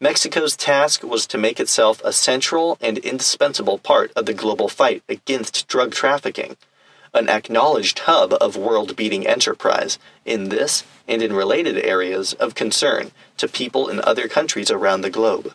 Mexico's 0.00 0.56
task 0.56 1.02
was 1.02 1.26
to 1.26 1.36
make 1.36 1.60
itself 1.60 2.00
a 2.02 2.10
central 2.10 2.78
and 2.80 2.96
indispensable 2.96 3.76
part 3.76 4.10
of 4.16 4.24
the 4.24 4.32
global 4.32 4.70
fight 4.70 5.02
against 5.06 5.68
drug 5.68 5.92
trafficking, 5.92 6.56
an 7.12 7.28
acknowledged 7.28 7.98
hub 7.98 8.32
of 8.40 8.56
world 8.56 8.96
beating 8.96 9.26
enterprise 9.26 9.98
in 10.24 10.48
this 10.48 10.84
and 11.06 11.20
in 11.20 11.34
related 11.34 11.76
areas 11.84 12.32
of 12.32 12.54
concern 12.54 13.10
to 13.36 13.46
people 13.46 13.90
in 13.90 14.00
other 14.00 14.26
countries 14.26 14.70
around 14.70 15.02
the 15.02 15.10
globe. 15.10 15.54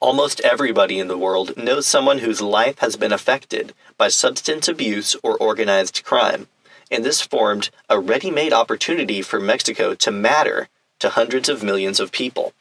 Almost 0.00 0.40
everybody 0.42 1.00
in 1.00 1.08
the 1.08 1.18
world 1.18 1.56
knows 1.56 1.84
someone 1.84 2.18
whose 2.18 2.40
life 2.40 2.78
has 2.78 2.94
been 2.94 3.12
affected 3.12 3.74
by 3.96 4.06
substance 4.06 4.68
abuse 4.68 5.16
or 5.24 5.36
organized 5.36 6.04
crime, 6.04 6.46
and 6.88 7.04
this 7.04 7.20
formed 7.20 7.70
a 7.88 7.98
ready 7.98 8.30
made 8.30 8.52
opportunity 8.52 9.22
for 9.22 9.40
Mexico 9.40 9.94
to 9.96 10.12
matter 10.12 10.68
to 11.00 11.08
hundreds 11.10 11.48
of 11.48 11.64
millions 11.64 11.98
of 11.98 12.12
people. 12.12 12.52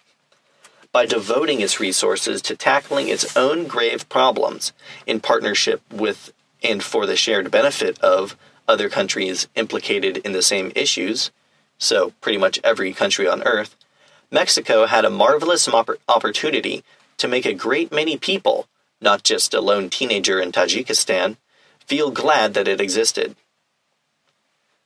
By 0.91 1.06
devoting 1.06 1.62
its 1.62 1.79
resources 1.79 2.41
to 2.41 2.56
tackling 2.56 3.08
its 3.08 3.38
own 3.38 3.67
grave 3.67 4.10
problems 4.10 4.74
in 5.06 5.20
partnership 5.20 5.82
with 5.94 6.34
and 6.63 6.84
for 6.84 7.06
the 7.06 7.15
shared 7.15 7.51
benefit 7.51 8.00
of 8.00 8.36
other 8.67 8.89
countries 8.89 9.48
implicated 9.53 10.17
in 10.17 10.32
the 10.32 10.41
same 10.41 10.72
issues, 10.74 11.29
so 11.77 12.13
pretty 12.20 12.39
much 12.39 12.60
every 12.63 12.94
country 12.94 13.27
on 13.27 13.44
Earth, 13.44 13.75
Mexico 14.32 14.88
had 14.88 15.06
a 15.06 15.10
marvelous 15.12 15.70
opportunity 16.08 16.84
to 17.17 17.27
make 17.27 17.45
a 17.45 17.53
great 17.53 17.91
many 17.91 18.17
people, 18.17 18.67
not 19.01 19.24
just 19.24 19.53
a 19.53 19.62
lone 19.62 19.89
teenager 19.89 20.39
in 20.39 20.51
Tajikistan, 20.51 21.38
feel 21.86 22.12
glad 22.12 22.53
that 22.53 22.67
it 22.67 22.81
existed. 22.81 23.36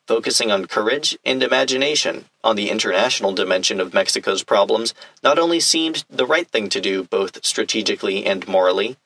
Focusing 0.08 0.52
on 0.52 0.66
courage 0.66 1.18
and 1.24 1.42
imagination 1.42 2.26
on 2.44 2.56
the 2.56 2.70
international 2.70 3.34
dimension 3.34 3.80
of 3.80 3.94
Mexico's 3.94 4.44
problems 4.44 4.94
not 5.24 5.40
only 5.40 5.60
seemed 5.60 6.04
the 6.10 6.26
right 6.26 6.48
thing 6.48 6.70
to 6.70 6.82
do 6.82 7.04
both 7.04 7.46
strategically 7.46 8.26
and 8.26 8.48
morally, 8.48 8.98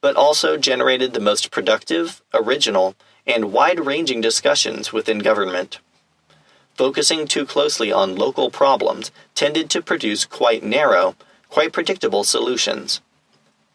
but 0.00 0.16
also 0.16 0.56
generated 0.56 1.14
the 1.14 1.20
most 1.20 1.50
productive, 1.50 2.22
original, 2.34 2.94
and 3.26 3.52
wide 3.52 3.80
ranging 3.80 4.20
discussions 4.20 4.92
within 4.92 5.18
government. 5.18 5.78
Focusing 6.74 7.26
too 7.26 7.46
closely 7.46 7.92
on 7.92 8.16
local 8.16 8.50
problems 8.50 9.10
tended 9.34 9.70
to 9.70 9.82
produce 9.82 10.24
quite 10.24 10.62
narrow, 10.64 11.16
quite 11.52 11.70
predictable 11.70 12.24
solutions. 12.24 13.02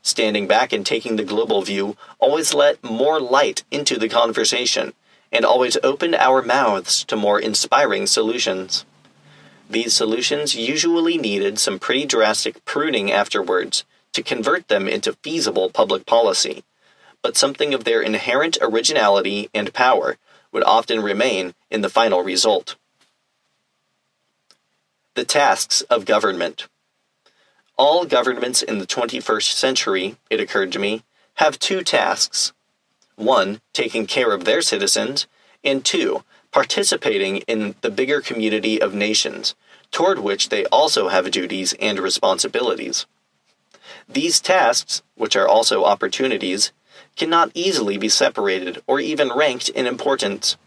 Standing 0.02 0.48
back 0.48 0.74
and 0.74 0.84
taking 0.84 1.16
the 1.16 1.24
global 1.24 1.62
view 1.62 1.96
always 2.18 2.56
let 2.56 2.84
more 2.84 3.20
light 3.20 3.64
into 3.70 4.00
the 4.00 4.10
conversation 4.10 4.94
and 5.32 5.46
always 5.46 5.78
opened 5.84 6.16
our 6.16 6.42
mouths 6.42 7.04
to 7.04 7.16
more 7.16 7.40
inspiring 7.40 8.08
solutions. 8.08 8.84
These 9.70 9.94
solutions 9.94 10.56
usually 10.56 11.20
needed 11.20 11.60
some 11.60 11.78
pretty 11.78 12.08
drastic 12.08 12.66
pruning 12.66 13.12
afterwards 13.12 13.86
to 14.14 14.24
convert 14.24 14.70
them 14.70 14.88
into 14.88 15.14
feasible 15.22 15.70
public 15.70 16.08
policy, 16.08 16.64
but 17.22 17.38
something 17.38 17.76
of 17.76 17.84
their 17.84 18.02
inherent 18.02 18.58
originality 18.60 19.52
and 19.54 19.72
power 19.72 20.18
would 20.52 20.64
often 20.64 21.00
remain 21.00 21.54
in 21.70 21.82
the 21.82 21.90
final 21.90 22.24
result. 22.24 22.76
The 25.14 25.26
tasks 25.26 25.82
of 25.82 26.06
government. 26.06 26.68
All 27.78 28.06
governments 28.06 28.64
in 28.64 28.80
the 28.80 28.88
21st 28.88 29.54
century, 29.54 30.18
it 30.30 30.40
occurred 30.40 30.72
to 30.72 30.80
me, 30.80 31.04
have 31.36 31.60
two 31.60 31.84
tasks 31.84 32.54
one, 33.18 33.62
taking 33.74 34.06
care 34.06 34.32
of 34.32 34.46
their 34.46 34.62
citizens, 34.62 35.26
and 35.64 35.84
two, 35.84 36.24
participating 36.52 37.38
in 37.48 37.76
the 37.82 37.90
bigger 37.90 38.22
community 38.22 38.80
of 38.80 38.94
nations, 38.94 39.56
toward 39.92 40.20
which 40.20 40.50
they 40.50 40.66
also 40.66 41.10
have 41.10 41.32
duties 41.32 41.74
and 41.80 42.00
responsibilities. 42.00 43.06
These 44.08 44.40
tasks, 44.40 45.02
which 45.16 45.36
are 45.36 45.48
also 45.48 45.84
opportunities, 45.84 46.72
cannot 47.16 47.52
easily 47.54 47.98
be 47.98 48.10
separated 48.10 48.82
or 48.86 49.00
even 49.00 49.32
ranked 49.34 49.70
in 49.70 49.88
importance. 49.88 50.58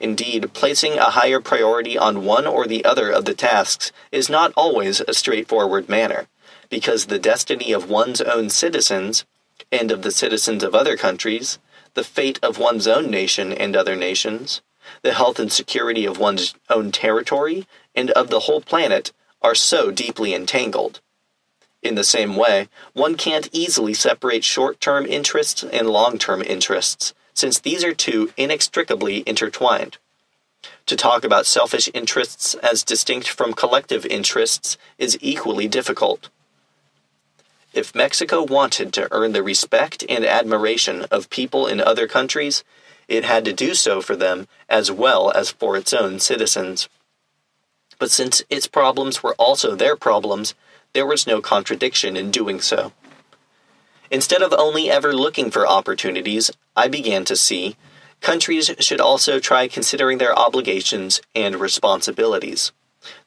Indeed, 0.00 0.54
placing 0.54 0.94
a 0.94 1.10
higher 1.10 1.40
priority 1.40 1.98
on 1.98 2.24
one 2.24 2.46
or 2.46 2.66
the 2.66 2.84
other 2.86 3.10
of 3.10 3.26
the 3.26 3.34
tasks 3.34 3.92
is 4.10 4.30
not 4.30 4.52
always 4.56 5.00
a 5.00 5.12
straightforward 5.12 5.90
manner, 5.90 6.26
because 6.70 7.06
the 7.06 7.18
destiny 7.18 7.72
of 7.72 7.90
one's 7.90 8.22
own 8.22 8.48
citizens, 8.48 9.26
and 9.70 9.90
of 9.90 10.00
the 10.00 10.10
citizens 10.10 10.64
of 10.64 10.74
other 10.74 10.96
countries, 10.96 11.58
the 11.92 12.02
fate 12.02 12.38
of 12.42 12.58
one's 12.58 12.86
own 12.86 13.10
nation 13.10 13.52
and 13.52 13.76
other 13.76 13.94
nations, 13.94 14.62
the 15.02 15.12
health 15.12 15.38
and 15.38 15.52
security 15.52 16.06
of 16.06 16.18
one's 16.18 16.54
own 16.70 16.90
territory, 16.90 17.66
and 17.94 18.10
of 18.12 18.30
the 18.30 18.40
whole 18.40 18.62
planet 18.62 19.12
are 19.42 19.54
so 19.54 19.90
deeply 19.90 20.32
entangled. 20.32 21.00
In 21.82 21.94
the 21.94 22.04
same 22.04 22.36
way, 22.36 22.68
one 22.94 23.16
can't 23.16 23.48
easily 23.52 23.94
separate 23.94 24.44
short 24.44 24.80
term 24.80 25.04
interests 25.04 25.62
and 25.62 25.90
long 25.90 26.18
term 26.18 26.42
interests, 26.42 27.14
since 27.40 27.58
these 27.58 27.82
are 27.82 27.94
two 27.94 28.32
inextricably 28.36 29.24
intertwined. 29.26 29.96
To 30.84 30.94
talk 30.94 31.24
about 31.24 31.46
selfish 31.46 31.88
interests 31.94 32.54
as 32.56 32.84
distinct 32.84 33.28
from 33.28 33.54
collective 33.54 34.04
interests 34.04 34.76
is 34.98 35.16
equally 35.22 35.66
difficult. 35.66 36.28
If 37.72 37.94
Mexico 37.94 38.42
wanted 38.42 38.92
to 38.92 39.08
earn 39.10 39.32
the 39.32 39.42
respect 39.42 40.04
and 40.06 40.24
admiration 40.24 41.06
of 41.10 41.30
people 41.30 41.66
in 41.66 41.80
other 41.80 42.06
countries, 42.06 42.62
it 43.08 43.24
had 43.24 43.46
to 43.46 43.54
do 43.54 43.74
so 43.74 44.02
for 44.02 44.16
them 44.16 44.46
as 44.68 44.90
well 44.90 45.30
as 45.30 45.50
for 45.50 45.78
its 45.78 45.94
own 45.94 46.20
citizens. 46.20 46.88
But 47.98 48.10
since 48.10 48.42
its 48.50 48.66
problems 48.66 49.22
were 49.22 49.34
also 49.38 49.74
their 49.74 49.96
problems, 49.96 50.54
there 50.92 51.06
was 51.06 51.26
no 51.26 51.40
contradiction 51.40 52.16
in 52.16 52.30
doing 52.30 52.60
so. 52.60 52.92
Instead 54.10 54.42
of 54.42 54.52
only 54.52 54.90
ever 54.90 55.12
looking 55.12 55.50
for 55.50 55.66
opportunities, 55.66 56.50
I 56.76 56.88
began 56.88 57.24
to 57.26 57.36
see 57.36 57.76
countries 58.20 58.70
should 58.80 59.00
also 59.00 59.38
try 59.38 59.68
considering 59.68 60.18
their 60.18 60.36
obligations 60.36 61.20
and 61.34 61.56
responsibilities. 61.56 62.72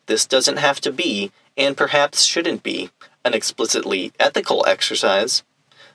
This 0.07 0.25
doesn't 0.25 0.57
have 0.57 0.81
to 0.81 0.91
be, 0.91 1.31
and 1.55 1.77
perhaps 1.77 2.23
shouldn't 2.23 2.63
be, 2.63 2.91
an 3.23 3.33
explicitly 3.33 4.11
ethical 4.19 4.65
exercise, 4.67 5.43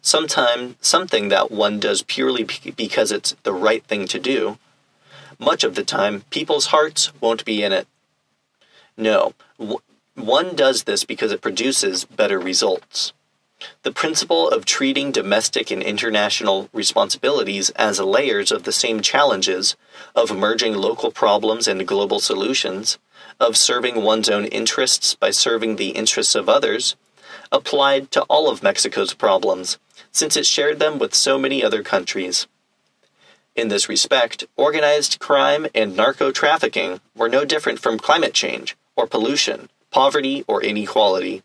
sometime 0.00 0.76
something 0.80 1.28
that 1.28 1.50
one 1.50 1.78
does 1.78 2.02
purely 2.02 2.44
because 2.44 3.12
it's 3.12 3.36
the 3.42 3.52
right 3.52 3.84
thing 3.84 4.06
to 4.06 4.18
do, 4.18 4.58
much 5.38 5.62
of 5.64 5.74
the 5.74 5.84
time 5.84 6.22
people's 6.30 6.66
hearts 6.66 7.12
won't 7.20 7.44
be 7.44 7.62
in 7.62 7.72
it. 7.72 7.86
No, 8.96 9.34
one 10.14 10.56
does 10.56 10.84
this 10.84 11.04
because 11.04 11.30
it 11.30 11.42
produces 11.42 12.04
better 12.04 12.38
results. 12.38 13.12
The 13.82 13.92
principle 13.92 14.48
of 14.48 14.64
treating 14.64 15.10
domestic 15.12 15.70
and 15.70 15.82
international 15.82 16.68
responsibilities 16.72 17.70
as 17.70 17.98
layers 17.98 18.52
of 18.52 18.62
the 18.62 18.72
same 18.72 19.00
challenges, 19.00 19.76
of 20.14 20.36
merging 20.36 20.74
local 20.74 21.10
problems 21.10 21.66
and 21.66 21.86
global 21.86 22.20
solutions, 22.20 22.98
of 23.40 23.56
serving 23.56 24.02
one's 24.02 24.28
own 24.28 24.44
interests 24.46 25.14
by 25.14 25.30
serving 25.30 25.76
the 25.76 25.90
interests 25.90 26.34
of 26.34 26.48
others, 26.48 26.96
applied 27.50 28.10
to 28.12 28.22
all 28.22 28.48
of 28.48 28.62
Mexico's 28.62 29.14
problems, 29.14 29.78
since 30.12 30.36
it 30.36 30.46
shared 30.46 30.78
them 30.78 30.98
with 30.98 31.14
so 31.14 31.38
many 31.38 31.64
other 31.64 31.82
countries. 31.82 32.46
In 33.56 33.68
this 33.68 33.88
respect, 33.88 34.44
organized 34.56 35.18
crime 35.18 35.66
and 35.74 35.96
narco 35.96 36.30
trafficking 36.30 37.00
were 37.16 37.28
no 37.28 37.44
different 37.44 37.80
from 37.80 37.98
climate 37.98 38.34
change, 38.34 38.76
or 38.94 39.06
pollution, 39.06 39.68
poverty, 39.90 40.44
or 40.46 40.62
inequality. 40.62 41.42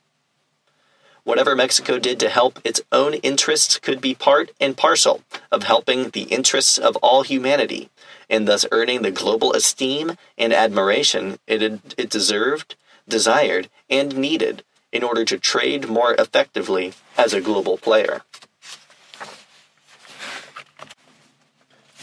Whatever 1.24 1.56
Mexico 1.56 2.00
did 2.00 2.20
to 2.20 2.30
help 2.30 2.60
its 2.66 2.82
own 2.92 3.14
interests 3.16 3.80
could 3.80 4.02
be 4.02 4.14
part 4.14 4.52
and 4.60 4.76
parcel 4.76 5.22
of 5.52 5.64
helping 5.64 6.10
the 6.10 6.24
interests 6.24 6.78
of 6.78 6.98
all 6.98 7.24
humanity, 7.24 7.90
and 8.30 8.46
thus 8.46 8.66
earning 8.72 9.04
the 9.04 9.12
global 9.12 9.54
esteem 9.54 10.18
and 10.38 10.52
admiration 10.52 11.40
it, 11.48 11.62
it 11.98 12.10
deserved, 12.10 12.76
desired, 13.08 13.70
and 13.90 14.18
needed 14.18 14.64
in 14.92 15.02
order 15.02 15.24
to 15.24 15.40
trade 15.40 15.88
more 15.88 16.14
effectively 16.16 16.94
as 17.18 17.34
a 17.34 17.42
global 17.42 17.78
player. 17.78 18.22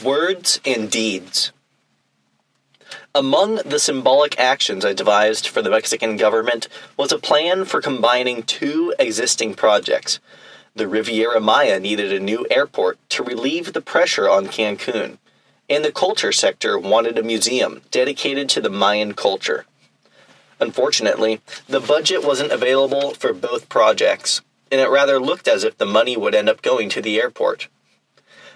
Words 0.03 0.61
and 0.65 0.91
deeds. 0.91 1.53
Among 3.15 3.57
the 3.57 3.81
symbolic 3.81 4.39
actions 4.39 4.85
I 4.85 4.93
devised 4.93 5.49
for 5.49 5.63
the 5.63 5.71
Mexican 5.71 6.17
government 6.17 6.69
was 6.97 7.11
a 7.11 7.19
plan 7.19 7.65
for 7.65 7.81
combining 7.81 8.45
two 8.45 8.95
existing 9.01 9.55
projects. 9.55 10.21
The 10.77 10.87
Riviera 10.87 11.41
Maya 11.41 11.81
needed 11.81 12.13
a 12.13 12.21
new 12.21 12.47
airport 12.53 12.99
to 13.11 13.25
relieve 13.25 13.73
the 13.73 13.81
pressure 13.81 14.31
on 14.31 14.47
Cancun, 14.47 15.19
and 15.69 15.85
the 15.85 15.91
culture 15.91 16.31
sector 16.31 16.79
wanted 16.79 17.19
a 17.19 17.25
museum 17.25 17.83
dedicated 17.91 18.49
to 18.51 18.61
the 18.61 18.71
Mayan 18.71 19.15
culture. 19.15 19.67
Unfortunately, 20.61 21.41
the 21.67 21.81
budget 21.81 22.25
wasn't 22.25 22.53
available 22.53 23.15
for 23.15 23.33
both 23.33 23.69
projects, 23.69 24.41
and 24.71 24.81
it 24.81 24.89
rather 24.89 25.19
looked 25.19 25.49
as 25.49 25.65
if 25.65 25.77
the 25.79 25.85
money 25.85 26.17
would 26.17 26.35
end 26.37 26.49
up 26.49 26.63
going 26.63 26.89
to 26.91 27.03
the 27.03 27.21
airport. 27.21 27.67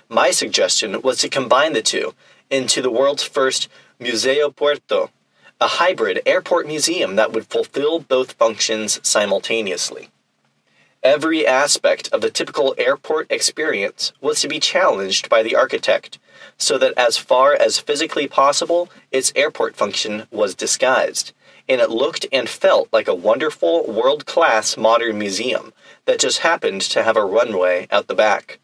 My 0.09 0.31
suggestion 0.31 1.03
was 1.03 1.19
to 1.19 1.29
combine 1.29 1.73
the 1.73 1.83
two 1.83 2.15
into 2.51 2.81
the 2.81 2.91
world's 2.91 3.25
first 3.25 3.69
Museo 3.99 4.51
Puerto, 4.51 5.11
a 5.61 5.69
hybrid 5.69 6.21
airport 6.27 6.67
museum 6.67 7.17
that 7.17 7.33
would 7.33 7.47
fulfill 7.47 8.01
both 8.01 8.33
functions 8.33 8.99
simultaneously. 9.03 10.11
Every 11.03 11.47
aspect 11.47 12.09
of 12.13 12.21
the 12.21 12.31
typical 12.31 12.75
airport 12.77 13.31
experience 13.31 14.13
was 14.21 14.41
to 14.41 14.49
be 14.49 14.59
challenged 14.59 15.29
by 15.29 15.43
the 15.43 15.55
architect, 15.55 16.19
so 16.59 16.77
that 16.79 16.95
as 16.97 17.19
far 17.19 17.55
as 17.55 17.79
physically 17.79 18.27
possible, 18.27 18.91
its 19.13 19.33
airport 19.37 19.77
function 19.77 20.27
was 20.31 20.55
disguised 20.55 21.33
and 21.69 21.81
it 21.81 21.91
looked 21.91 22.27
and 22.33 22.49
felt 22.49 22.89
like 22.93 23.09
a 23.09 23.15
wonderful 23.15 23.91
world 23.91 24.27
class 24.27 24.77
modern 24.77 25.19
museum 25.19 25.73
that 26.05 26.21
just 26.21 26.41
happened 26.41 26.83
to 26.83 27.03
have 27.03 27.17
a 27.17 27.25
runway 27.25 27.89
out 27.91 28.07
the 28.07 28.15
back. 28.15 28.59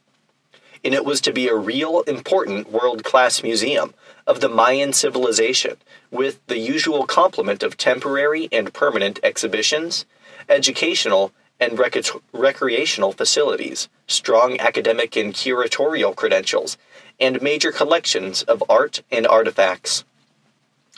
And 0.85 0.95
it 0.95 1.05
was 1.05 1.21
to 1.23 1.33
be 1.33 1.49
a 1.49 1.57
real 1.57 2.01
important 2.03 2.71
world 2.71 3.05
class 3.05 3.43
museum 3.43 3.95
of 4.27 4.41
the 4.41 4.49
Mayan 4.49 4.93
civilization, 4.93 5.77
with 6.11 6.45
the 6.47 6.59
usual 6.59 7.07
complement 7.07 7.63
of 7.63 7.77
temporary 7.77 8.49
and 8.53 8.75
permanent 8.75 9.21
exhibitions, 9.23 10.05
educational 10.49 11.33
and 11.61 11.79
rec- 11.79 12.07
recreational 12.33 13.13
facilities, 13.13 13.89
strong 14.07 14.59
academic 14.59 15.17
and 15.17 15.35
curatorial 15.35 16.17
credentials, 16.17 16.79
and 17.21 17.43
major 17.43 17.71
collections 17.71 18.43
of 18.45 18.65
art 18.69 19.03
and 19.13 19.27
artifacts. 19.27 20.05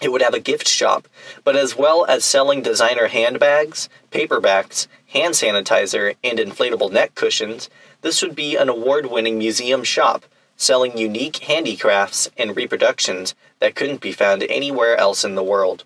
It 0.01 0.11
would 0.11 0.23
have 0.23 0.35
a 0.35 0.41
gift 0.41 0.69
shop, 0.69 1.07
but 1.45 1.57
as 1.57 1.77
well 1.77 2.07
as 2.07 2.25
selling 2.25 2.63
designer 2.63 3.09
handbags, 3.09 3.89
paperbacks, 4.11 4.87
hand 5.09 5.35
sanitizer, 5.35 6.17
and 6.25 6.39
inflatable 6.39 6.91
neck 6.91 7.15
cushions, 7.15 7.69
this 8.01 8.23
would 8.23 8.35
be 8.35 8.57
an 8.57 8.69
award 8.69 9.07
winning 9.07 9.39
museum 9.39 9.85
shop 9.85 10.25
selling 10.63 10.97
unique 10.97 11.39
handicrafts 11.39 12.31
and 12.39 12.57
reproductions 12.57 13.35
that 13.59 13.75
couldn't 13.75 14.01
be 14.01 14.13
found 14.13 14.45
anywhere 14.45 14.97
else 14.97 15.25
in 15.25 15.35
the 15.35 15.43
world. 15.43 15.83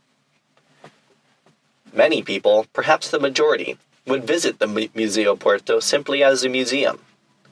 Many 1.94 2.20
people, 2.20 2.66
perhaps 2.74 3.10
the 3.10 3.18
majority, 3.18 3.78
would 4.06 4.26
visit 4.26 4.58
the 4.58 4.90
Museo 4.94 5.34
Puerto 5.34 5.80
simply 5.80 6.22
as 6.22 6.44
a 6.44 6.50
museum. 6.50 7.00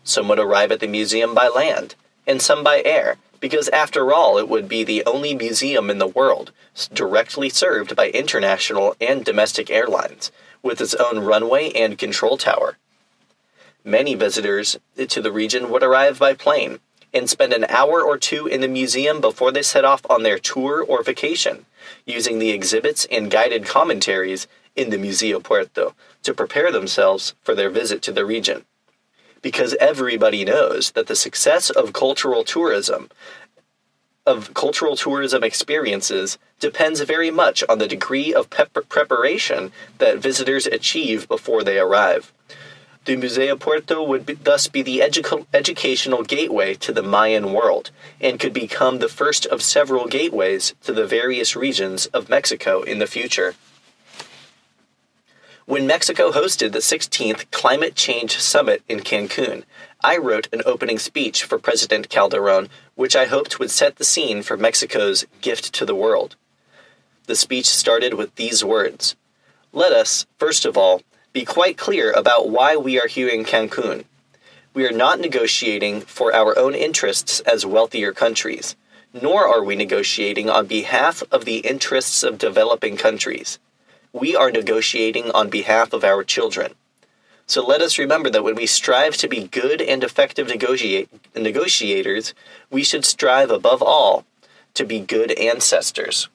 Some 0.05 0.29
would 0.29 0.39
arrive 0.39 0.71
at 0.71 0.81
the 0.81 0.87
museum 0.87 1.35
by 1.35 1.49
land, 1.49 1.95
and 2.27 2.43
some 2.43 2.63
by 2.63 2.83
air, 2.85 3.17
because 3.41 3.71
after 3.71 4.13
all, 4.13 4.37
it 4.37 4.49
would 4.49 4.69
be 4.69 4.85
the 4.85 5.03
only 5.07 5.35
museum 5.35 5.89
in 5.89 5.97
the 5.97 6.07
world 6.07 6.53
directly 6.93 7.49
served 7.49 7.97
by 7.97 8.11
international 8.11 8.97
and 9.01 9.25
domestic 9.25 9.71
airlines, 9.71 10.31
with 10.63 10.79
its 10.79 10.95
own 10.95 11.21
runway 11.21 11.71
and 11.73 11.97
control 11.97 12.37
tower. 12.37 12.77
Many 13.83 14.15
visitors 14.15 14.79
to 15.09 15.23
the 15.23 15.33
region 15.33 15.71
would 15.71 15.83
arrive 15.83 16.19
by 16.19 16.35
plane 16.35 16.81
and 17.15 17.31
spend 17.31 17.53
an 17.53 17.65
hour 17.69 18.03
or 18.03 18.19
two 18.19 18.47
in 18.49 18.61
the 18.61 18.69
museum 18.69 19.21
before 19.21 19.53
they 19.53 19.63
set 19.63 19.85
off 19.85 20.05
on 20.11 20.25
their 20.25 20.39
tour 20.39 20.83
or 20.83 21.03
vacation, 21.03 21.65
using 22.05 22.39
the 22.39 22.51
exhibits 22.51 23.07
and 23.11 23.31
guided 23.31 23.65
commentaries 23.65 24.49
in 24.75 24.91
the 24.91 24.99
Museo 24.99 25.39
Puerto 25.39 25.95
to 26.25 26.35
prepare 26.35 26.73
themselves 26.73 27.35
for 27.43 27.55
their 27.55 27.71
visit 27.71 28.03
to 28.03 28.13
the 28.13 28.27
region. 28.27 28.65
Because 29.41 29.75
everybody 29.75 30.45
knows 30.45 30.91
that 30.93 31.07
the 31.07 31.15
success 31.15 31.71
of 31.71 31.93
cultural 31.93 32.45
tourism, 32.45 33.11
of 34.27 34.55
cultural 34.55 34.97
tourism 34.97 35.45
experiences, 35.45 36.39
depends 36.59 37.01
very 37.03 37.31
much 37.31 37.63
on 37.69 37.79
the 37.79 37.87
degree 37.87 38.35
of 38.35 38.51
pep- 38.51 38.89
preparation 38.89 39.71
that 39.99 40.19
visitors 40.19 40.67
achieve 40.67 41.29
before 41.29 41.63
they 41.63 41.79
arrive. 41.79 42.33
The 43.05 43.17
Museo 43.17 43.57
Puerto 43.57 44.03
would 44.03 44.25
be, 44.25 44.33
thus 44.33 44.67
be 44.67 44.81
the 44.81 45.01
edu- 45.01 45.47
educational 45.53 46.23
gateway 46.23 46.73
to 46.77 46.91
the 46.91 47.03
Mayan 47.03 47.53
world 47.53 47.91
and 48.19 48.41
could 48.41 48.55
become 48.55 48.99
the 48.99 49.11
first 49.11 49.45
of 49.47 49.61
several 49.61 50.07
gateways 50.07 50.75
to 50.85 50.93
the 50.93 51.07
various 51.07 51.55
regions 51.55 52.07
of 52.07 52.31
Mexico 52.31 52.81
in 52.83 53.01
the 53.01 53.07
future. 53.07 53.57
When 55.67 55.87
Mexico 55.87 56.31
hosted 56.31 56.73
the 56.73 56.79
16th 56.79 57.51
Climate 57.51 57.95
Change 57.95 58.39
Summit 58.39 58.83
in 58.89 59.01
Cancun, 59.01 59.65
I 60.03 60.17
wrote 60.17 60.49
an 60.53 60.63
opening 60.65 60.99
speech 60.99 61.45
for 61.45 61.59
President 61.59 62.09
Calderon, 62.09 62.71
which 62.95 63.17
I 63.17 63.27
hoped 63.27 63.59
would 63.59 63.71
set 63.71 63.97
the 63.97 64.05
scene 64.05 64.43
for 64.43 64.57
Mexico's 64.57 65.27
gift 65.43 65.75
to 65.75 65.85
the 65.85 65.95
world. 65.95 66.37
The 67.27 67.37
speech 67.37 67.67
started 67.67 68.15
with 68.15 68.35
these 68.37 68.65
words 68.65 69.15
Let 69.73 69.93
us, 69.93 70.27
first 70.39 70.65
of 70.65 70.77
all, 70.79 71.03
be 71.35 71.45
quite 71.45 71.77
clear 71.77 72.13
about 72.13 72.49
why 72.49 72.77
we 72.77 73.01
are 73.01 73.09
here 73.09 73.27
in 73.27 73.45
Cancun. 73.45 74.05
We 74.73 74.87
are 74.87 74.93
not 74.93 75.19
negotiating 75.19 76.03
for 76.03 76.33
our 76.33 76.57
own 76.57 76.77
interests 76.77 77.41
as 77.41 77.67
wealthier 77.67 78.13
countries, 78.13 78.77
nor 79.13 79.45
are 79.45 79.65
we 79.65 79.75
negotiating 79.75 80.49
on 80.49 80.69
behalf 80.69 81.25
of 81.33 81.45
the 81.45 81.57
interests 81.57 82.23
of 82.23 82.39
developing 82.39 82.97
countries. 82.97 83.59
We 84.13 84.37
are 84.37 84.53
negotiating 84.53 85.33
on 85.33 85.51
behalf 85.51 85.93
of 85.93 86.05
our 86.05 86.23
children. 86.23 86.75
So 87.49 87.67
let 87.67 87.83
us 87.83 87.99
remember 87.99 88.31
that 88.31 88.45
when 88.45 88.55
we 88.55 88.67
strive 88.67 89.17
to 89.17 89.27
be 89.27 89.49
good 89.49 89.83
and 89.83 90.05
effective 90.05 90.47
negotiators, 90.47 92.33
we 92.71 92.85
should 92.85 93.05
strive 93.05 93.51
above 93.51 93.83
all 93.83 94.25
to 94.75 94.85
be 94.85 95.01
good 95.01 95.33
ancestors. 95.33 96.29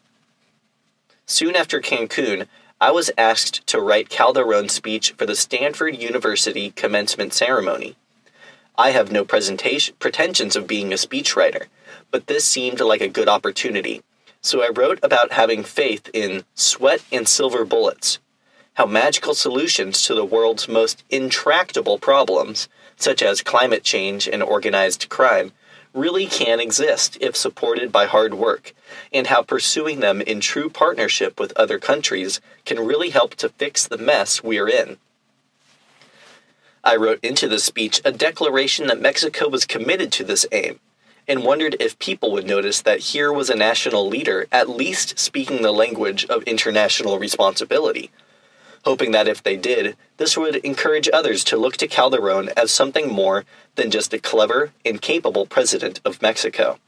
Soon 1.25 1.55
after 1.55 1.79
Cancun, 1.79 2.47
I 2.81 2.91
was 2.91 3.11
asked 3.17 3.67
to 3.67 3.81
write 3.81 4.07
Calderon's 4.07 4.71
speech 4.71 5.11
for 5.17 5.25
the 5.25 5.35
Stanford 5.35 6.01
University 6.01 6.71
commencement 6.71 7.33
ceremony. 7.33 7.97
I 8.77 8.91
have 8.91 9.11
no 9.11 9.25
pretensions 9.25 10.55
of 10.55 10.65
being 10.65 10.93
a 10.93 10.95
speechwriter, 10.95 11.65
but 12.09 12.27
this 12.27 12.45
seemed 12.45 12.79
like 12.79 13.01
a 13.01 13.09
good 13.09 13.27
opportunity. 13.27 14.01
So 14.39 14.63
I 14.63 14.69
wrote 14.69 14.99
about 15.03 15.33
having 15.33 15.65
faith 15.65 16.09
in 16.13 16.45
sweat 16.55 17.03
and 17.11 17.27
silver 17.27 17.65
bullets, 17.65 18.19
how 18.75 18.85
magical 18.85 19.33
solutions 19.33 20.01
to 20.03 20.15
the 20.15 20.23
world's 20.23 20.69
most 20.69 21.03
intractable 21.09 21.99
problems, 21.99 22.69
such 22.95 23.21
as 23.21 23.41
climate 23.41 23.83
change 23.83 24.25
and 24.25 24.41
organized 24.41 25.09
crime, 25.09 25.51
really 25.93 26.25
can 26.25 26.59
exist 26.59 27.17
if 27.19 27.35
supported 27.35 27.91
by 27.91 28.05
hard 28.05 28.33
work, 28.33 28.73
and 29.11 29.27
how 29.27 29.41
pursuing 29.41 29.99
them 29.99 30.21
in 30.21 30.39
true 30.39 30.69
partnership 30.69 31.39
with 31.39 31.53
other 31.55 31.79
countries 31.79 32.39
can 32.65 32.85
really 32.85 33.09
help 33.09 33.35
to 33.35 33.49
fix 33.49 33.87
the 33.87 33.97
mess 33.97 34.43
we 34.43 34.59
are 34.59 34.69
in. 34.69 34.97
I 36.83 36.95
wrote 36.95 37.19
into 37.23 37.47
the 37.47 37.59
speech 37.59 38.01
a 38.05 38.11
declaration 38.11 38.87
that 38.87 39.01
Mexico 39.01 39.49
was 39.49 39.65
committed 39.65 40.11
to 40.13 40.23
this 40.23 40.45
aim, 40.51 40.79
and 41.27 41.43
wondered 41.43 41.75
if 41.79 41.99
people 41.99 42.31
would 42.31 42.47
notice 42.47 42.81
that 42.81 42.99
here 42.99 43.31
was 43.31 43.49
a 43.49 43.55
national 43.55 44.07
leader 44.07 44.47
at 44.51 44.69
least 44.69 45.19
speaking 45.19 45.61
the 45.61 45.71
language 45.71 46.25
of 46.25 46.43
international 46.43 47.19
responsibility 47.19 48.11
hoping 48.85 49.11
that 49.11 49.27
if 49.27 49.43
they 49.43 49.57
did, 49.57 49.95
this 50.17 50.37
would 50.37 50.57
encourage 50.57 51.09
others 51.11 51.43
to 51.45 51.57
look 51.57 51.77
to 51.77 51.87
Calderon 51.87 52.49
as 52.55 52.71
something 52.71 53.11
more 53.11 53.45
than 53.75 53.91
just 53.91 54.13
a 54.13 54.19
clever 54.19 54.71
and 54.85 55.01
capable 55.01 55.45
president 55.45 55.99
of 56.05 56.21
Mexico. 56.21 56.79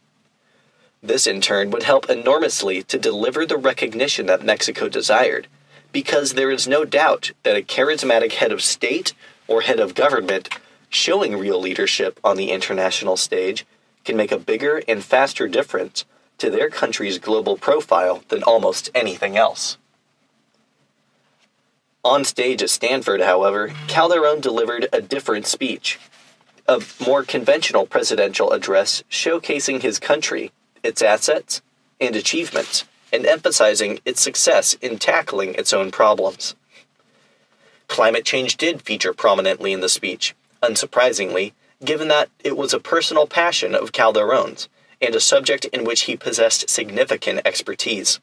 This, 1.04 1.26
in 1.26 1.42
turn, 1.42 1.72
would 1.72 1.84
help 1.84 2.10
enormously 2.10 2.84
to 2.84 3.00
deliver 3.00 3.46
the 3.46 3.58
recognition 3.58 4.28
that 4.28 4.46
Mexico 4.46 4.88
desired, 4.88 5.48
because 5.92 6.34
there 6.34 6.52
is 6.52 6.68
no 6.68 6.86
doubt 6.86 7.32
that 7.44 7.58
a 7.58 7.62
charismatic 7.62 8.34
head 8.34 8.52
of 8.52 8.62
state 8.62 9.14
or 9.48 9.62
head 9.62 9.80
of 9.80 9.96
government 9.96 10.50
showing 10.90 11.38
real 11.38 11.60
leadership 11.60 12.20
on 12.24 12.38
the 12.38 12.52
international 12.52 13.18
stage 13.18 13.66
can 14.06 14.16
make 14.16 14.32
a 14.32 14.38
bigger 14.38 14.82
and 14.88 15.04
faster 15.04 15.48
difference 15.48 16.06
to 16.38 16.50
their 16.50 16.70
country's 16.70 17.20
global 17.20 17.58
profile 17.58 18.24
than 18.30 18.44
almost 18.44 18.90
anything 18.94 19.38
else. 19.38 19.78
On 22.04 22.24
stage 22.26 22.64
at 22.64 22.72
Stanford, 22.72 23.22
however, 23.22 23.74
Calderon 23.88 24.40
delivered 24.40 24.88
a 24.92 25.02
different 25.02 25.46
speech, 25.46 26.00
a 26.68 26.82
more 27.00 27.24
conventional 27.24 27.86
presidential 27.86 28.52
address 28.52 29.04
showcasing 29.10 29.84
his 29.84 30.00
country, 30.00 30.52
its 30.82 31.04
assets, 31.04 31.62
and 32.00 32.16
achievements, 32.16 32.86
and 33.14 33.28
emphasizing 33.28 34.00
its 34.04 34.20
success 34.20 34.74
in 34.82 34.98
tackling 34.98 35.54
its 35.54 35.74
own 35.74 35.92
problems. 35.92 36.56
Climate 37.88 38.26
change 38.26 38.58
did 38.58 38.82
feature 38.82 39.14
prominently 39.14 39.72
in 39.72 39.82
the 39.82 39.90
speech, 39.90 40.34
unsurprisingly, 40.64 41.54
given 41.86 42.08
that 42.08 42.30
it 42.44 42.58
was 42.58 42.74
a 42.74 42.80
personal 42.80 43.28
passion 43.28 43.76
of 43.76 43.92
Calderon's 43.92 44.70
and 45.00 45.14
a 45.14 45.20
subject 45.20 45.66
in 45.66 45.84
which 45.84 46.04
he 46.04 46.18
possessed 46.18 46.68
significant 46.68 47.42
expertise. 47.46 48.20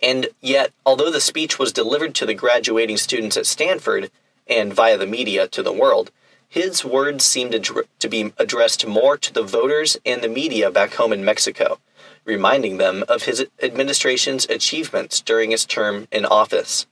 And 0.00 0.28
yet, 0.40 0.72
although 0.86 1.10
the 1.10 1.20
speech 1.20 1.58
was 1.58 1.72
delivered 1.72 2.14
to 2.16 2.26
the 2.26 2.34
graduating 2.34 2.96
students 2.96 3.36
at 3.36 3.46
Stanford 3.46 4.10
and 4.46 4.72
via 4.72 4.96
the 4.96 5.06
media 5.06 5.48
to 5.48 5.62
the 5.62 5.72
world, 5.72 6.10
his 6.48 6.84
words 6.84 7.24
seemed 7.24 7.52
to 7.98 8.08
be 8.08 8.32
addressed 8.38 8.86
more 8.86 9.18
to 9.18 9.32
the 9.32 9.42
voters 9.42 9.98
and 10.06 10.22
the 10.22 10.28
media 10.28 10.70
back 10.70 10.94
home 10.94 11.12
in 11.12 11.24
Mexico, 11.24 11.78
reminding 12.24 12.78
them 12.78 13.04
of 13.08 13.24
his 13.24 13.46
administration's 13.62 14.46
achievements 14.46 15.20
during 15.20 15.50
his 15.50 15.66
term 15.66 16.08
in 16.10 16.24
office. 16.24 16.86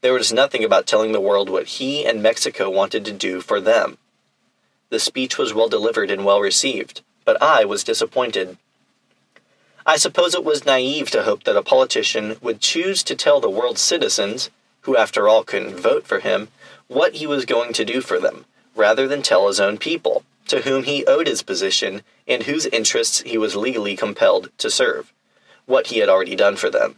There 0.00 0.12
was 0.12 0.32
nothing 0.32 0.64
about 0.64 0.86
telling 0.86 1.12
the 1.12 1.20
world 1.20 1.48
what 1.48 1.66
he 1.66 2.04
and 2.04 2.22
Mexico 2.22 2.68
wanted 2.68 3.04
to 3.04 3.12
do 3.12 3.40
for 3.40 3.60
them. 3.60 3.98
The 4.90 4.98
speech 4.98 5.38
was 5.38 5.54
well 5.54 5.68
delivered 5.68 6.10
and 6.10 6.24
well 6.24 6.40
received, 6.40 7.02
but 7.24 7.40
I 7.40 7.64
was 7.64 7.84
disappointed. 7.84 8.58
I 9.86 9.96
suppose 9.96 10.34
it 10.34 10.44
was 10.44 10.64
naive 10.64 11.10
to 11.10 11.24
hope 11.24 11.44
that 11.44 11.56
a 11.56 11.62
politician 11.62 12.36
would 12.40 12.60
choose 12.60 13.02
to 13.02 13.14
tell 13.14 13.38
the 13.38 13.50
world's 13.50 13.82
citizens, 13.82 14.48
who 14.82 14.96
after 14.96 15.28
all 15.28 15.44
couldn't 15.44 15.76
vote 15.76 16.06
for 16.06 16.20
him, 16.20 16.48
what 16.88 17.16
he 17.16 17.26
was 17.26 17.44
going 17.44 17.74
to 17.74 17.84
do 17.84 18.00
for 18.00 18.18
them, 18.18 18.46
rather 18.74 19.06
than 19.06 19.20
tell 19.20 19.46
his 19.46 19.60
own 19.60 19.76
people, 19.76 20.24
to 20.48 20.62
whom 20.62 20.84
he 20.84 21.04
owed 21.04 21.26
his 21.26 21.42
position 21.42 22.02
and 22.26 22.44
whose 22.44 22.64
interests 22.66 23.20
he 23.22 23.36
was 23.36 23.56
legally 23.56 23.94
compelled 23.94 24.50
to 24.56 24.70
serve, 24.70 25.12
what 25.66 25.88
he 25.88 25.98
had 25.98 26.08
already 26.08 26.34
done 26.34 26.56
for 26.56 26.70
them. 26.70 26.96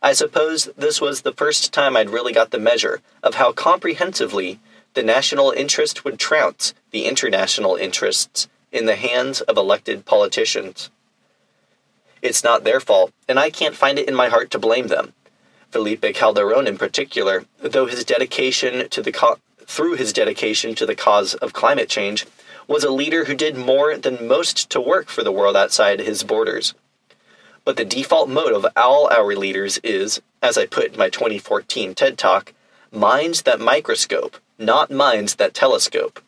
I 0.00 0.12
suppose 0.12 0.68
this 0.76 1.00
was 1.00 1.22
the 1.22 1.32
first 1.32 1.72
time 1.72 1.96
I'd 1.96 2.10
really 2.10 2.32
got 2.32 2.50
the 2.52 2.58
measure 2.58 3.00
of 3.20 3.34
how 3.34 3.52
comprehensively 3.52 4.60
the 4.94 5.02
national 5.02 5.50
interest 5.50 6.04
would 6.04 6.20
trounce 6.20 6.72
the 6.92 7.06
international 7.06 7.74
interests 7.74 8.48
in 8.70 8.86
the 8.86 8.96
hands 8.96 9.40
of 9.40 9.56
elected 9.56 10.04
politicians. 10.04 10.90
It's 12.24 12.42
not 12.42 12.64
their 12.64 12.80
fault, 12.80 13.12
and 13.28 13.38
I 13.38 13.50
can't 13.50 13.76
find 13.76 13.98
it 13.98 14.08
in 14.08 14.14
my 14.14 14.30
heart 14.30 14.50
to 14.52 14.58
blame 14.58 14.86
them. 14.86 15.12
Felipe 15.70 16.06
Calderon 16.14 16.66
in 16.66 16.78
particular, 16.78 17.44
though 17.60 17.84
his 17.84 18.02
dedication 18.02 18.88
to 18.88 19.02
the 19.02 19.12
co- 19.12 19.40
through 19.66 19.96
his 19.96 20.10
dedication 20.14 20.74
to 20.76 20.86
the 20.86 20.94
cause 20.94 21.34
of 21.34 21.52
climate 21.52 21.90
change, 21.90 22.24
was 22.66 22.82
a 22.82 22.90
leader 22.90 23.26
who 23.26 23.34
did 23.34 23.58
more 23.58 23.98
than 23.98 24.26
most 24.26 24.70
to 24.70 24.80
work 24.80 25.08
for 25.10 25.22
the 25.22 25.30
world 25.30 25.54
outside 25.54 26.00
his 26.00 26.22
borders. 26.22 26.72
But 27.62 27.76
the 27.76 27.84
default 27.84 28.30
mode 28.30 28.54
of 28.54 28.66
all 28.74 29.06
our 29.12 29.36
leaders 29.36 29.76
is, 29.84 30.22
as 30.42 30.56
I 30.56 30.64
put 30.64 30.92
in 30.92 30.98
my 30.98 31.10
2014 31.10 31.94
TED 31.94 32.16
Talk, 32.16 32.54
minds 32.90 33.42
that 33.42 33.60
microscope, 33.60 34.38
not 34.58 34.90
minds 34.90 35.34
that 35.34 35.52
telescope. 35.52 36.22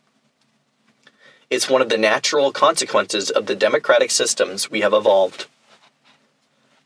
It's 1.48 1.70
one 1.70 1.80
of 1.80 1.88
the 1.88 1.96
natural 1.96 2.52
consequences 2.52 3.30
of 3.30 3.46
the 3.46 3.56
democratic 3.56 4.10
systems 4.10 4.70
we 4.70 4.82
have 4.82 4.92
evolved. 4.92 5.46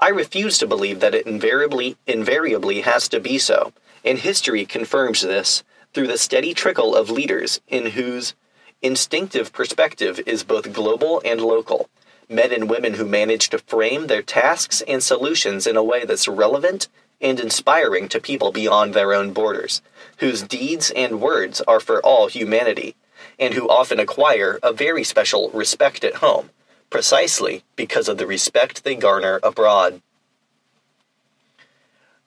I 0.03 0.09
refuse 0.09 0.57
to 0.59 0.67
believe 0.67 1.01
that 1.01 1.15
it 1.15 1.27
invariably 1.27 1.99
invariably 2.07 2.81
has 2.81 3.07
to 3.11 3.21
be 3.21 3.39
so, 3.39 3.75
and 4.03 4.19
history 4.19 4.65
confirms 4.65 5.21
this 5.21 5.63
through 5.93 6.07
the 6.07 6.17
steady 6.17 6.55
trickle 6.55 6.97
of 6.97 7.11
leaders 7.11 7.61
in 7.69 7.91
whose 7.91 8.35
instinctive 8.81 9.53
perspective 9.53 10.19
is 10.25 10.43
both 10.43 10.73
global 10.73 11.21
and 11.23 11.43
local. 11.43 11.91
Men 12.31 12.51
and 12.51 12.71
women 12.71 12.95
who 12.95 13.05
manage 13.05 13.51
to 13.51 13.59
frame 13.59 14.07
their 14.07 14.23
tasks 14.23 14.83
and 14.89 15.03
solutions 15.03 15.67
in 15.67 15.77
a 15.77 15.85
way 15.85 16.07
that's 16.07 16.27
relevant 16.27 16.89
and 17.21 17.39
inspiring 17.39 18.09
to 18.09 18.21
people 18.21 18.53
beyond 18.53 18.95
their 18.95 19.13
own 19.13 19.35
borders, 19.35 19.83
whose 20.17 20.43
deeds 20.43 20.91
and 20.97 21.21
words 21.21 21.61
are 21.69 21.81
for 21.81 22.01
all 22.01 22.29
humanity, 22.29 22.95
and 23.39 23.53
who 23.53 23.69
often 23.69 24.01
acquire 24.01 24.59
a 24.63 24.73
very 24.73 25.05
special 25.05 25.51
respect 25.51 26.05
at 26.05 26.17
home, 26.17 26.49
precisely 26.91 27.63
because 27.77 28.09
of 28.09 28.19
the 28.19 28.27
respect 28.27 28.85
they 28.85 28.97
garner 28.97 29.41
abroad. 29.43 30.03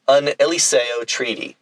An 0.08 0.30
Elysee 0.40 1.06
Treaty. 1.06 1.56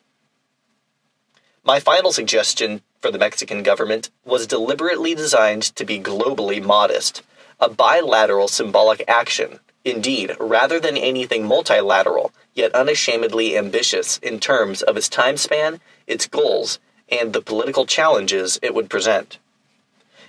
My 1.63 1.79
final 1.79 2.11
suggestion 2.11 2.81
for 2.99 3.11
the 3.11 3.19
Mexican 3.19 3.63
government 3.63 4.09
was 4.25 4.47
deliberately 4.47 5.13
designed 5.13 5.63
to 5.75 5.85
be 5.85 5.99
globally 5.99 6.63
modest, 6.63 7.21
a 7.59 7.69
bilateral 7.69 8.47
symbolic 8.47 9.03
action, 9.07 9.59
indeed, 9.85 10.35
rather 10.39 10.79
than 10.79 10.97
anything 10.97 11.45
multilateral, 11.45 12.31
yet 12.53 12.73
unashamedly 12.73 13.57
ambitious 13.57 14.17
in 14.19 14.39
terms 14.39 14.81
of 14.81 14.97
its 14.97 15.09
time 15.09 15.37
span, 15.37 15.79
its 16.07 16.27
goals, 16.27 16.79
and 17.09 17.33
the 17.33 17.41
political 17.41 17.85
challenges 17.85 18.59
it 18.61 18.73
would 18.73 18.89
present. 18.89 19.37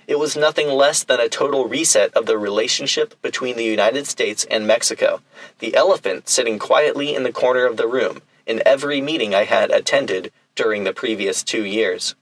It 0.05 0.19
was 0.19 0.35
nothing 0.35 0.69
less 0.69 1.03
than 1.03 1.19
a 1.19 1.29
total 1.29 1.67
reset 1.67 2.13
of 2.13 2.25
the 2.25 2.37
relationship 2.37 3.19
between 3.21 3.55
the 3.55 3.63
United 3.63 4.05
States 4.07 4.45
and 4.49 4.67
Mexico, 4.67 5.21
the 5.59 5.75
elephant 5.75 6.27
sitting 6.27 6.59
quietly 6.59 7.15
in 7.15 7.23
the 7.23 7.31
corner 7.31 7.65
of 7.65 7.77
the 7.77 7.87
room 7.87 8.21
in 8.45 8.61
every 8.65 8.99
meeting 8.99 9.33
I 9.33 9.45
had 9.45 9.71
attended 9.71 10.31
during 10.55 10.83
the 10.83 10.93
previous 10.93 11.43
two 11.43 11.63
years. 11.63 12.15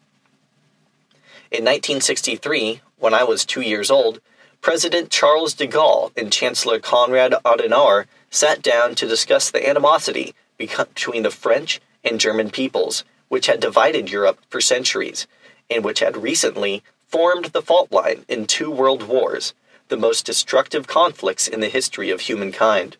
In 1.50 1.66
1963, 1.66 2.82
when 3.00 3.14
I 3.14 3.24
was 3.24 3.46
two 3.46 3.62
years 3.62 3.90
old, 3.90 4.22
President 4.62 5.10
Charles 5.10 5.56
de 5.56 5.66
Gaulle 5.66 6.12
and 6.16 6.32
Chancellor 6.32 6.80
Konrad 6.80 7.34
Adenauer 7.44 8.06
sat 8.30 8.62
down 8.62 8.94
to 8.96 9.08
discuss 9.08 9.50
the 9.50 9.68
animosity 9.68 10.36
between 10.58 11.24
the 11.24 11.32
French 11.32 11.82
and 12.04 12.20
German 12.20 12.52
peoples, 12.52 13.04
which 13.28 13.48
had 13.48 13.60
divided 13.60 14.12
Europe 14.12 14.40
for 14.50 14.62
centuries, 14.62 15.26
and 15.70 15.84
which 15.84 16.00
had 16.00 16.16
recently 16.16 16.84
formed 17.12 17.46
the 17.46 17.62
fault 17.62 17.92
line 17.92 18.26
in 18.30 18.48
two 18.48 18.72
world 18.72 19.04
wars, 19.04 19.54
the 19.90 19.98
most 19.98 20.26
destructive 20.26 20.88
conflicts 20.88 21.48
in 21.48 21.60
the 21.60 21.68
history 21.68 22.10
of 22.10 22.22
humankind. 22.22 22.96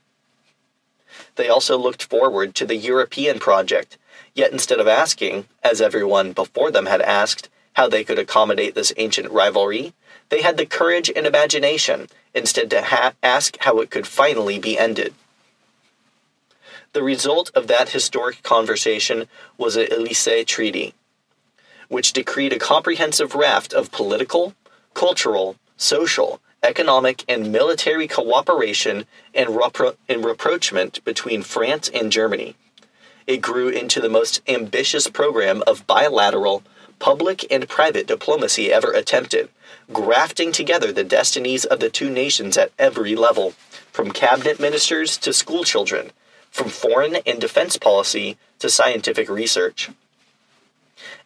They 1.36 1.48
also 1.48 1.78
looked 1.78 2.04
forward 2.04 2.54
to 2.56 2.66
the 2.66 2.76
European 2.76 3.40
project, 3.40 3.98
yet 4.36 4.52
instead 4.52 4.80
of 4.80 4.88
asking, 4.88 5.46
as 5.64 5.82
everyone 5.82 6.34
before 6.34 6.72
them 6.72 6.88
had 6.88 7.02
asked, 7.02 7.50
how 7.74 7.88
they 7.88 8.04
could 8.04 8.20
accommodate 8.20 8.76
this 8.76 8.94
ancient 8.98 9.32
rivalry, 9.32 9.94
they 10.30 10.42
had 10.42 10.58
the 10.58 10.66
courage 10.66 11.10
and 11.16 11.26
imagination 11.26 12.08
instead 12.34 12.70
to 12.70 12.82
ha- 12.82 13.14
ask 13.24 13.58
how 13.62 13.80
it 13.80 13.90
could 13.90 14.08
finally 14.08 14.60
be 14.60 14.78
ended. 14.78 15.14
The 16.94 17.04
result 17.04 17.52
of 17.56 17.68
that 17.68 17.90
historic 17.90 18.44
conversation 18.44 19.30
was 19.58 19.76
the 19.76 19.92
Elysee 19.92 20.44
Treaty, 20.44 20.94
which 21.92 22.14
decreed 22.14 22.54
a 22.54 22.58
comprehensive 22.58 23.36
raft 23.36 23.74
of 23.74 23.92
political, 23.92 24.56
cultural, 24.94 25.58
social, 25.76 26.40
economic, 26.64 27.26
and 27.28 27.52
military 27.52 28.08
cooperation 28.08 29.06
and, 29.36 29.50
repro- 29.50 29.98
and 30.08 30.24
rapprochement 30.24 31.04
between 31.04 31.42
France 31.42 31.90
and 31.94 32.10
Germany. 32.10 32.56
It 33.28 33.42
grew 33.42 33.68
into 33.68 34.00
the 34.00 34.08
most 34.08 34.42
ambitious 34.48 35.10
program 35.10 35.64
of 35.68 35.86
bilateral, 35.86 36.64
public, 36.98 37.46
and 37.52 37.68
private 37.68 38.08
diplomacy 38.08 38.72
ever 38.72 38.94
attempted, 38.94 39.50
grafting 39.92 40.54
together 40.54 40.94
the 40.94 41.04
destinies 41.04 41.66
of 41.66 41.82
the 41.82 41.90
two 41.90 42.10
nations 42.10 42.58
at 42.58 42.72
every 42.80 43.18
level, 43.18 43.52
from 43.92 44.12
cabinet 44.12 44.62
ministers 44.62 45.18
to 45.18 45.34
schoolchildren, 45.34 46.12
from 46.52 46.70
foreign 46.70 47.18
and 47.26 47.42
defense 47.42 47.76
policy 47.76 48.38
to 48.60 48.70
scientific 48.70 49.30
research. 49.30 49.90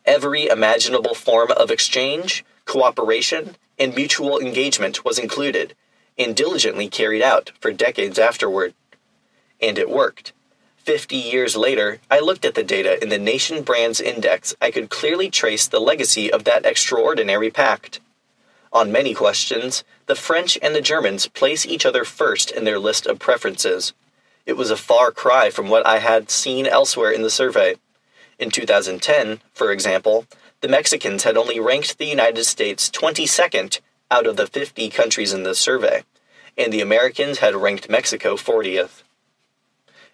Every 0.06 0.48
imaginable 0.48 1.16
form 1.16 1.52
of 1.52 1.72
exchange, 1.72 2.46
cooperation, 2.66 3.56
and 3.80 3.96
mutual 3.96 4.40
engagement 4.40 5.04
was 5.04 5.18
included 5.18 5.76
and 6.18 6.36
diligently 6.36 6.88
carried 6.88 7.24
out 7.24 7.52
for 7.60 7.72
decades 7.72 8.20
afterward. 8.20 8.76
And 9.60 9.80
it 9.80 9.90
worked. 9.90 10.32
Fifty 10.78 11.16
years 11.16 11.58
later, 11.58 12.00
I 12.12 12.20
looked 12.20 12.46
at 12.46 12.54
the 12.54 12.64
data 12.64 13.02
in 13.02 13.10
the 13.10 13.18
Nation 13.18 13.64
Brands 13.64 14.00
Index. 14.00 14.56
I 14.62 14.70
could 14.70 14.92
clearly 14.92 15.32
trace 15.32 15.68
the 15.68 15.80
legacy 15.80 16.32
of 16.32 16.44
that 16.44 16.66
extraordinary 16.68 17.50
pact. 17.50 18.00
On 18.72 18.92
many 18.92 19.16
questions, 19.16 19.84
the 20.06 20.14
French 20.14 20.60
and 20.62 20.76
the 20.76 20.82
Germans 20.82 21.28
place 21.28 21.66
each 21.66 21.86
other 21.86 22.06
first 22.06 22.52
in 22.52 22.64
their 22.64 22.78
list 22.78 23.08
of 23.08 23.18
preferences. 23.18 23.94
It 24.46 24.58
was 24.58 24.70
a 24.70 24.78
far 24.78 25.10
cry 25.10 25.50
from 25.50 25.70
what 25.70 25.88
I 25.88 25.98
had 25.98 26.30
seen 26.30 26.68
elsewhere 26.68 27.10
in 27.10 27.24
the 27.24 27.32
survey. 27.32 27.78
In 28.38 28.52
2010, 28.52 29.40
for 29.54 29.72
example, 29.72 30.26
the 30.62 30.68
Mexicans 30.68 31.24
had 31.24 31.38
only 31.38 31.60
ranked 31.60 31.98
the 31.98 32.06
United 32.06 32.44
States 32.46 32.90
22nd 32.90 33.80
out 34.12 34.28
of 34.28 34.36
the 34.36 34.48
50 34.48 34.90
countries 34.90 35.32
in 35.32 35.44
the 35.44 35.56
survey, 35.56 36.04
and 36.58 36.72
the 36.72 36.82
Americans 36.82 37.40
had 37.40 37.56
ranked 37.56 37.90
Mexico 37.90 38.36
40th. 38.36 39.04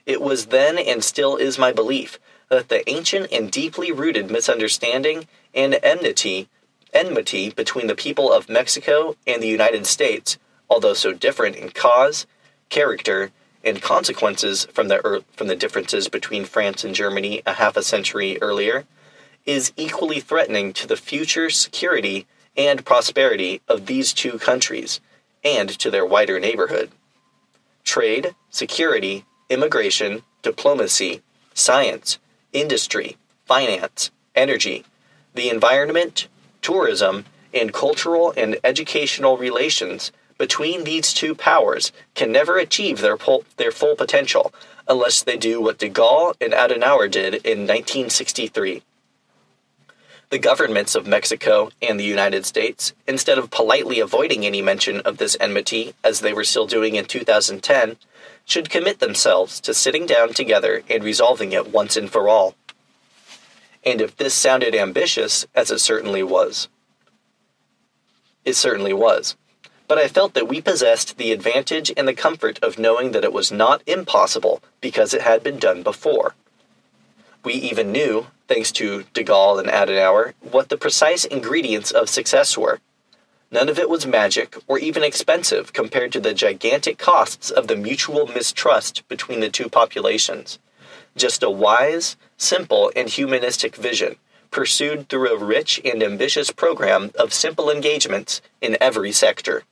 It 0.05 0.21
was 0.21 0.47
then 0.47 0.77
and 0.77 1.03
still 1.03 1.36
is 1.36 1.57
my 1.57 1.71
belief 1.71 2.19
that 2.49 2.69
the 2.69 2.88
ancient 2.89 3.31
and 3.31 3.49
deeply 3.49 3.91
rooted 3.91 4.29
misunderstanding 4.29 5.27
and 5.53 5.79
enmity, 5.81 6.49
enmity 6.93 7.49
between 7.49 7.88
the 7.88 7.95
people 7.95 8.31
of 8.31 8.49
Mexico 8.49 9.15
and 9.25 9.41
the 9.41 9.47
United 9.47 9.86
States, 9.86 10.38
although 10.69 10.93
so 10.93 11.13
different 11.13 11.55
in 11.55 11.69
cause, 11.69 12.27
character, 12.69 13.31
and 13.63 13.82
consequences 13.82 14.65
from 14.74 14.88
the 14.88 15.24
from 15.36 15.47
the 15.47 15.56
differences 15.56 16.08
between 16.08 16.45
France 16.45 16.84
and 16.84 16.95
Germany 16.95 17.41
a 17.45 17.54
half 17.54 17.78
a 17.78 17.84
century 17.84 18.38
earlier 18.41 18.86
is 19.45 19.74
equally 19.76 20.19
threatening 20.19 20.74
to 20.74 20.88
the 20.88 20.97
future 20.97 21.50
security 21.50 22.28
and 22.56 22.86
prosperity 22.86 23.62
of 23.67 23.86
these 23.86 24.13
two 24.13 24.38
countries 24.38 25.00
and 25.43 25.69
to 25.69 25.89
their 25.89 26.06
wider 26.06 26.39
neighborhood. 26.39 26.91
Trade, 27.84 28.36
security, 28.50 29.26
immigration, 29.50 30.21
diplomacy, 30.43 31.21
science, 31.54 32.19
industry, 32.54 33.17
finance, 33.45 34.12
energy, 34.36 34.86
the 35.34 35.50
environment, 35.50 36.28
tourism, 36.62 37.26
and 37.54 37.74
cultural 37.74 38.34
and 38.38 38.58
educational 38.63 39.38
relations 39.38 40.12
between 40.41 40.86
these 40.86 41.13
two 41.13 41.36
powers 41.36 41.91
can 42.15 42.32
never 42.32 42.58
achieve 42.58 42.99
their, 42.99 43.15
their 43.58 43.71
full 43.71 43.95
potential 43.95 44.51
unless 44.88 45.21
they 45.21 45.38
do 45.38 45.62
what 45.62 45.77
de 45.77 45.88
Gaulle 45.88 46.34
and 46.41 46.51
Adenauer 46.51 47.12
did 47.12 47.36
in 47.45 47.67
1963. 47.67 48.82
The 50.32 50.39
governments 50.39 50.95
of 50.95 51.06
Mexico 51.06 51.69
and 51.80 51.99
the 51.99 52.04
United 52.04 52.47
States, 52.47 52.91
instead 53.08 53.38
of 53.38 53.51
politely 53.51 53.99
avoiding 53.99 54.43
any 54.43 54.63
mention 54.63 55.01
of 55.01 55.17
this 55.17 55.38
enmity 55.39 55.93
as 56.04 56.21
they 56.21 56.34
were 56.34 56.43
still 56.43 56.65
doing 56.65 56.95
in 56.95 57.06
2010, 57.06 57.97
should 58.43 58.71
commit 58.71 58.97
themselves 58.99 59.60
to 59.60 59.75
sitting 59.75 60.08
down 60.08 60.34
together 60.34 60.82
and 60.89 61.04
resolving 61.04 61.51
it 61.51 61.71
once 61.71 61.95
and 61.95 62.10
for 62.10 62.27
all. 62.27 62.56
And 63.86 64.01
if 64.01 64.17
this 64.17 64.34
sounded 64.34 64.73
ambitious, 64.73 65.45
as 65.54 65.69
it 65.69 65.82
certainly 65.82 66.23
was, 66.23 66.67
it 68.43 68.56
certainly 68.56 68.91
was 68.93 69.36
but 69.91 69.99
I 69.99 70.08
felt 70.08 70.36
that 70.36 70.47
we 70.47 70.62
possessed 70.62 71.17
the 71.17 71.34
advantage 71.34 71.91
and 71.97 72.08
the 72.08 72.13
comfort 72.13 72.58
of 72.63 72.80
knowing 72.80 73.12
that 73.12 73.25
it 73.25 73.34
was 73.34 73.51
not 73.51 73.84
impossible 73.86 74.63
because 74.80 75.13
it 75.13 75.19
had 75.19 75.43
been 75.43 75.60
done 75.60 75.84
before. 75.84 76.34
We 77.43 77.56
even 77.56 77.91
knew, 77.91 78.27
thanks 78.47 78.71
to 78.80 79.04
de 79.13 79.21
Gaulle 79.21 79.60
and 79.60 79.67
Adenauer, 79.67 80.34
what 80.39 80.69
the 80.69 80.77
precise 80.77 81.25
ingredients 81.25 81.91
of 81.91 82.08
success 82.08 82.58
were. 82.58 82.80
None 83.51 83.67
of 83.67 83.77
it 83.77 83.89
was 83.89 84.08
magic 84.08 84.56
or 84.65 84.80
even 84.80 85.04
expensive 85.04 85.73
compared 85.73 86.13
to 86.13 86.21
the 86.21 86.34
gigantic 86.34 86.97
costs 86.97 87.51
of 87.51 87.67
the 87.67 87.75
mutual 87.75 88.27
mistrust 88.27 89.06
between 89.10 89.41
the 89.41 89.49
two 89.49 89.67
populations. 89.67 90.58
just 91.17 91.43
a 91.43 91.49
wise, 91.49 92.15
simple, 92.38 92.93
and 92.95 93.10
humanistic 93.10 93.75
vision 93.75 94.15
pursued 94.51 95.10
through 95.10 95.34
a 95.34 95.38
rich 95.38 95.82
and 95.84 96.01
ambitious 96.01 96.49
program 96.49 97.12
of 97.19 97.34
simple 97.34 97.69
engagements 97.69 98.41
in 98.62 98.77
every 98.80 99.12
sector. 99.12 99.63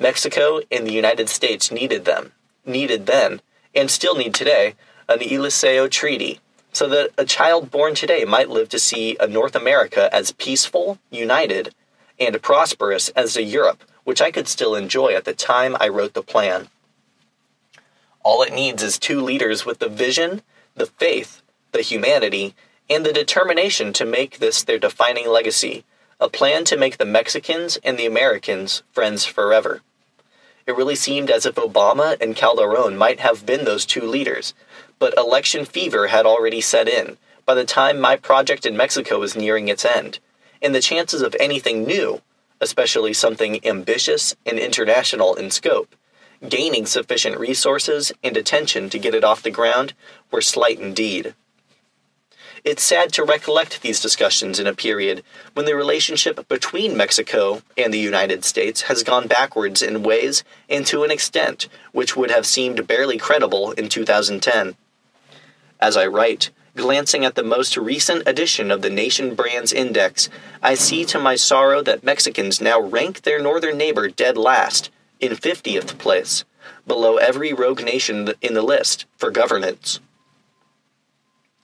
Mexico 0.00 0.62
and 0.70 0.86
the 0.86 0.92
United 0.92 1.28
States 1.28 1.70
needed 1.70 2.06
them, 2.06 2.32
needed 2.64 3.04
then, 3.04 3.42
and 3.74 3.90
still 3.90 4.16
need 4.16 4.32
today, 4.34 4.74
an 5.08 5.22
Elysee 5.22 5.88
Treaty, 5.90 6.40
so 6.72 6.88
that 6.88 7.10
a 7.18 7.26
child 7.26 7.70
born 7.70 7.94
today 7.94 8.24
might 8.24 8.48
live 8.48 8.70
to 8.70 8.78
see 8.78 9.16
a 9.20 9.26
North 9.26 9.54
America 9.54 10.12
as 10.12 10.32
peaceful, 10.32 10.98
united, 11.10 11.74
and 12.18 12.40
prosperous 12.42 13.10
as 13.10 13.36
a 13.36 13.42
Europe, 13.42 13.84
which 14.04 14.22
I 14.22 14.30
could 14.30 14.48
still 14.48 14.74
enjoy 14.74 15.14
at 15.14 15.26
the 15.26 15.34
time 15.34 15.76
I 15.78 15.88
wrote 15.88 16.14
the 16.14 16.22
plan. 16.22 16.68
All 18.22 18.42
it 18.42 18.54
needs 18.54 18.82
is 18.82 18.98
two 18.98 19.20
leaders 19.20 19.66
with 19.66 19.80
the 19.80 19.88
vision, 19.88 20.42
the 20.74 20.86
faith, 20.86 21.42
the 21.72 21.82
humanity, 21.82 22.54
and 22.88 23.04
the 23.04 23.12
determination 23.12 23.92
to 23.94 24.06
make 24.06 24.38
this 24.38 24.62
their 24.62 24.78
defining 24.78 25.28
legacy 25.28 25.84
a 26.20 26.28
plan 26.28 26.64
to 26.66 26.76
make 26.76 26.98
the 26.98 27.06
Mexicans 27.06 27.78
and 27.82 27.98
the 27.98 28.04
Americans 28.04 28.82
friends 28.92 29.24
forever. 29.24 29.80
It 30.70 30.76
really 30.76 30.94
seemed 30.94 31.32
as 31.32 31.46
if 31.46 31.56
Obama 31.56 32.16
and 32.20 32.36
Calderon 32.36 32.96
might 32.96 33.18
have 33.18 33.44
been 33.44 33.64
those 33.64 33.84
two 33.84 34.02
leaders, 34.02 34.54
but 35.00 35.18
election 35.18 35.64
fever 35.64 36.06
had 36.06 36.26
already 36.26 36.60
set 36.60 36.86
in 36.86 37.18
by 37.44 37.54
the 37.54 37.64
time 37.64 37.98
my 37.98 38.14
project 38.14 38.64
in 38.64 38.76
Mexico 38.76 39.18
was 39.18 39.34
nearing 39.34 39.66
its 39.66 39.84
end, 39.84 40.20
and 40.62 40.72
the 40.72 40.80
chances 40.80 41.22
of 41.22 41.34
anything 41.40 41.82
new, 41.82 42.22
especially 42.60 43.12
something 43.12 43.58
ambitious 43.66 44.36
and 44.46 44.60
international 44.60 45.34
in 45.34 45.50
scope, 45.50 45.96
gaining 46.48 46.86
sufficient 46.86 47.36
resources 47.36 48.12
and 48.22 48.36
attention 48.36 48.88
to 48.90 48.98
get 49.00 49.12
it 49.12 49.24
off 49.24 49.42
the 49.42 49.50
ground, 49.50 49.92
were 50.30 50.40
slight 50.40 50.78
indeed. 50.78 51.34
It's 52.62 52.82
sad 52.82 53.10
to 53.14 53.24
recollect 53.24 53.80
these 53.80 54.00
discussions 54.00 54.60
in 54.60 54.66
a 54.66 54.74
period 54.74 55.22
when 55.54 55.64
the 55.64 55.74
relationship 55.74 56.46
between 56.46 56.96
Mexico 56.96 57.62
and 57.76 57.92
the 57.92 57.98
United 57.98 58.44
States 58.44 58.82
has 58.82 59.02
gone 59.02 59.26
backwards 59.26 59.80
in 59.80 60.02
ways 60.02 60.44
and 60.68 60.86
to 60.86 61.02
an 61.02 61.10
extent 61.10 61.68
which 61.92 62.16
would 62.16 62.30
have 62.30 62.44
seemed 62.44 62.86
barely 62.86 63.16
credible 63.16 63.72
in 63.72 63.88
2010. 63.88 64.76
As 65.80 65.96
I 65.96 66.06
write, 66.06 66.50
glancing 66.76 67.24
at 67.24 67.34
the 67.34 67.42
most 67.42 67.78
recent 67.78 68.28
edition 68.28 68.70
of 68.70 68.82
the 68.82 68.90
Nation 68.90 69.34
Brands 69.34 69.72
Index, 69.72 70.28
I 70.62 70.74
see 70.74 71.06
to 71.06 71.18
my 71.18 71.36
sorrow 71.36 71.82
that 71.82 72.04
Mexicans 72.04 72.60
now 72.60 72.78
rank 72.78 73.22
their 73.22 73.40
northern 73.40 73.78
neighbor 73.78 74.08
dead 74.08 74.36
last, 74.36 74.90
in 75.18 75.32
50th 75.32 75.96
place, 75.96 76.44
below 76.86 77.16
every 77.16 77.54
rogue 77.54 77.82
nation 77.82 78.34
in 78.42 78.52
the 78.52 78.62
list 78.62 79.06
for 79.16 79.30
governance. 79.30 80.00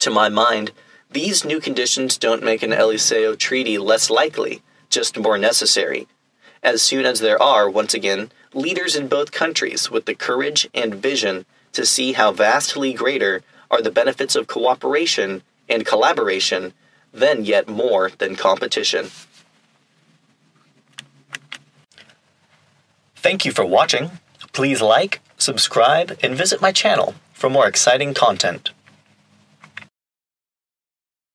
To 0.01 0.11
my 0.11 0.29
mind, 0.29 0.73
these 1.17 1.47
new 1.47 1.61
conditions 1.61 2.19
don't 2.19 2.43
make 2.43 2.63
an 2.63 2.75
Elysee 2.75 3.35
treaty 3.37 3.79
less 3.79 4.11
likely, 4.11 4.61
just 4.91 5.19
more 5.19 5.39
necessary. 5.39 6.07
As 6.63 6.83
soon 6.83 7.07
as 7.07 7.21
there 7.21 7.43
are, 7.43 7.71
once 7.71 7.95
again, 7.95 8.31
leaders 8.53 8.95
in 8.95 9.09
both 9.09 9.33
countries 9.33 9.91
with 9.91 10.05
the 10.05 10.15
courage 10.15 10.69
and 10.75 10.95
vision 10.95 11.47
to 11.73 11.87
see 11.87 12.13
how 12.13 12.33
vastly 12.33 12.93
greater 12.93 13.43
are 13.71 13.81
the 13.81 13.91
benefits 13.91 14.37
of 14.37 14.47
cooperation 14.47 15.43
and 15.71 15.87
collaboration 15.87 16.75
than 17.15 17.47
yet 17.47 17.67
more 17.67 18.11
than 18.19 18.37
competition. 18.37 19.07
Thank 23.15 23.47
you 23.47 23.53
for 23.53 23.65
watching. 23.65 24.11
Please 24.53 24.83
like, 24.83 25.21
subscribe, 25.39 26.19
and 26.23 26.35
visit 26.35 26.61
my 26.61 26.73
channel 26.73 27.15
for 27.33 27.49
more 27.49 27.67
exciting 27.67 28.13
content. 28.13 28.73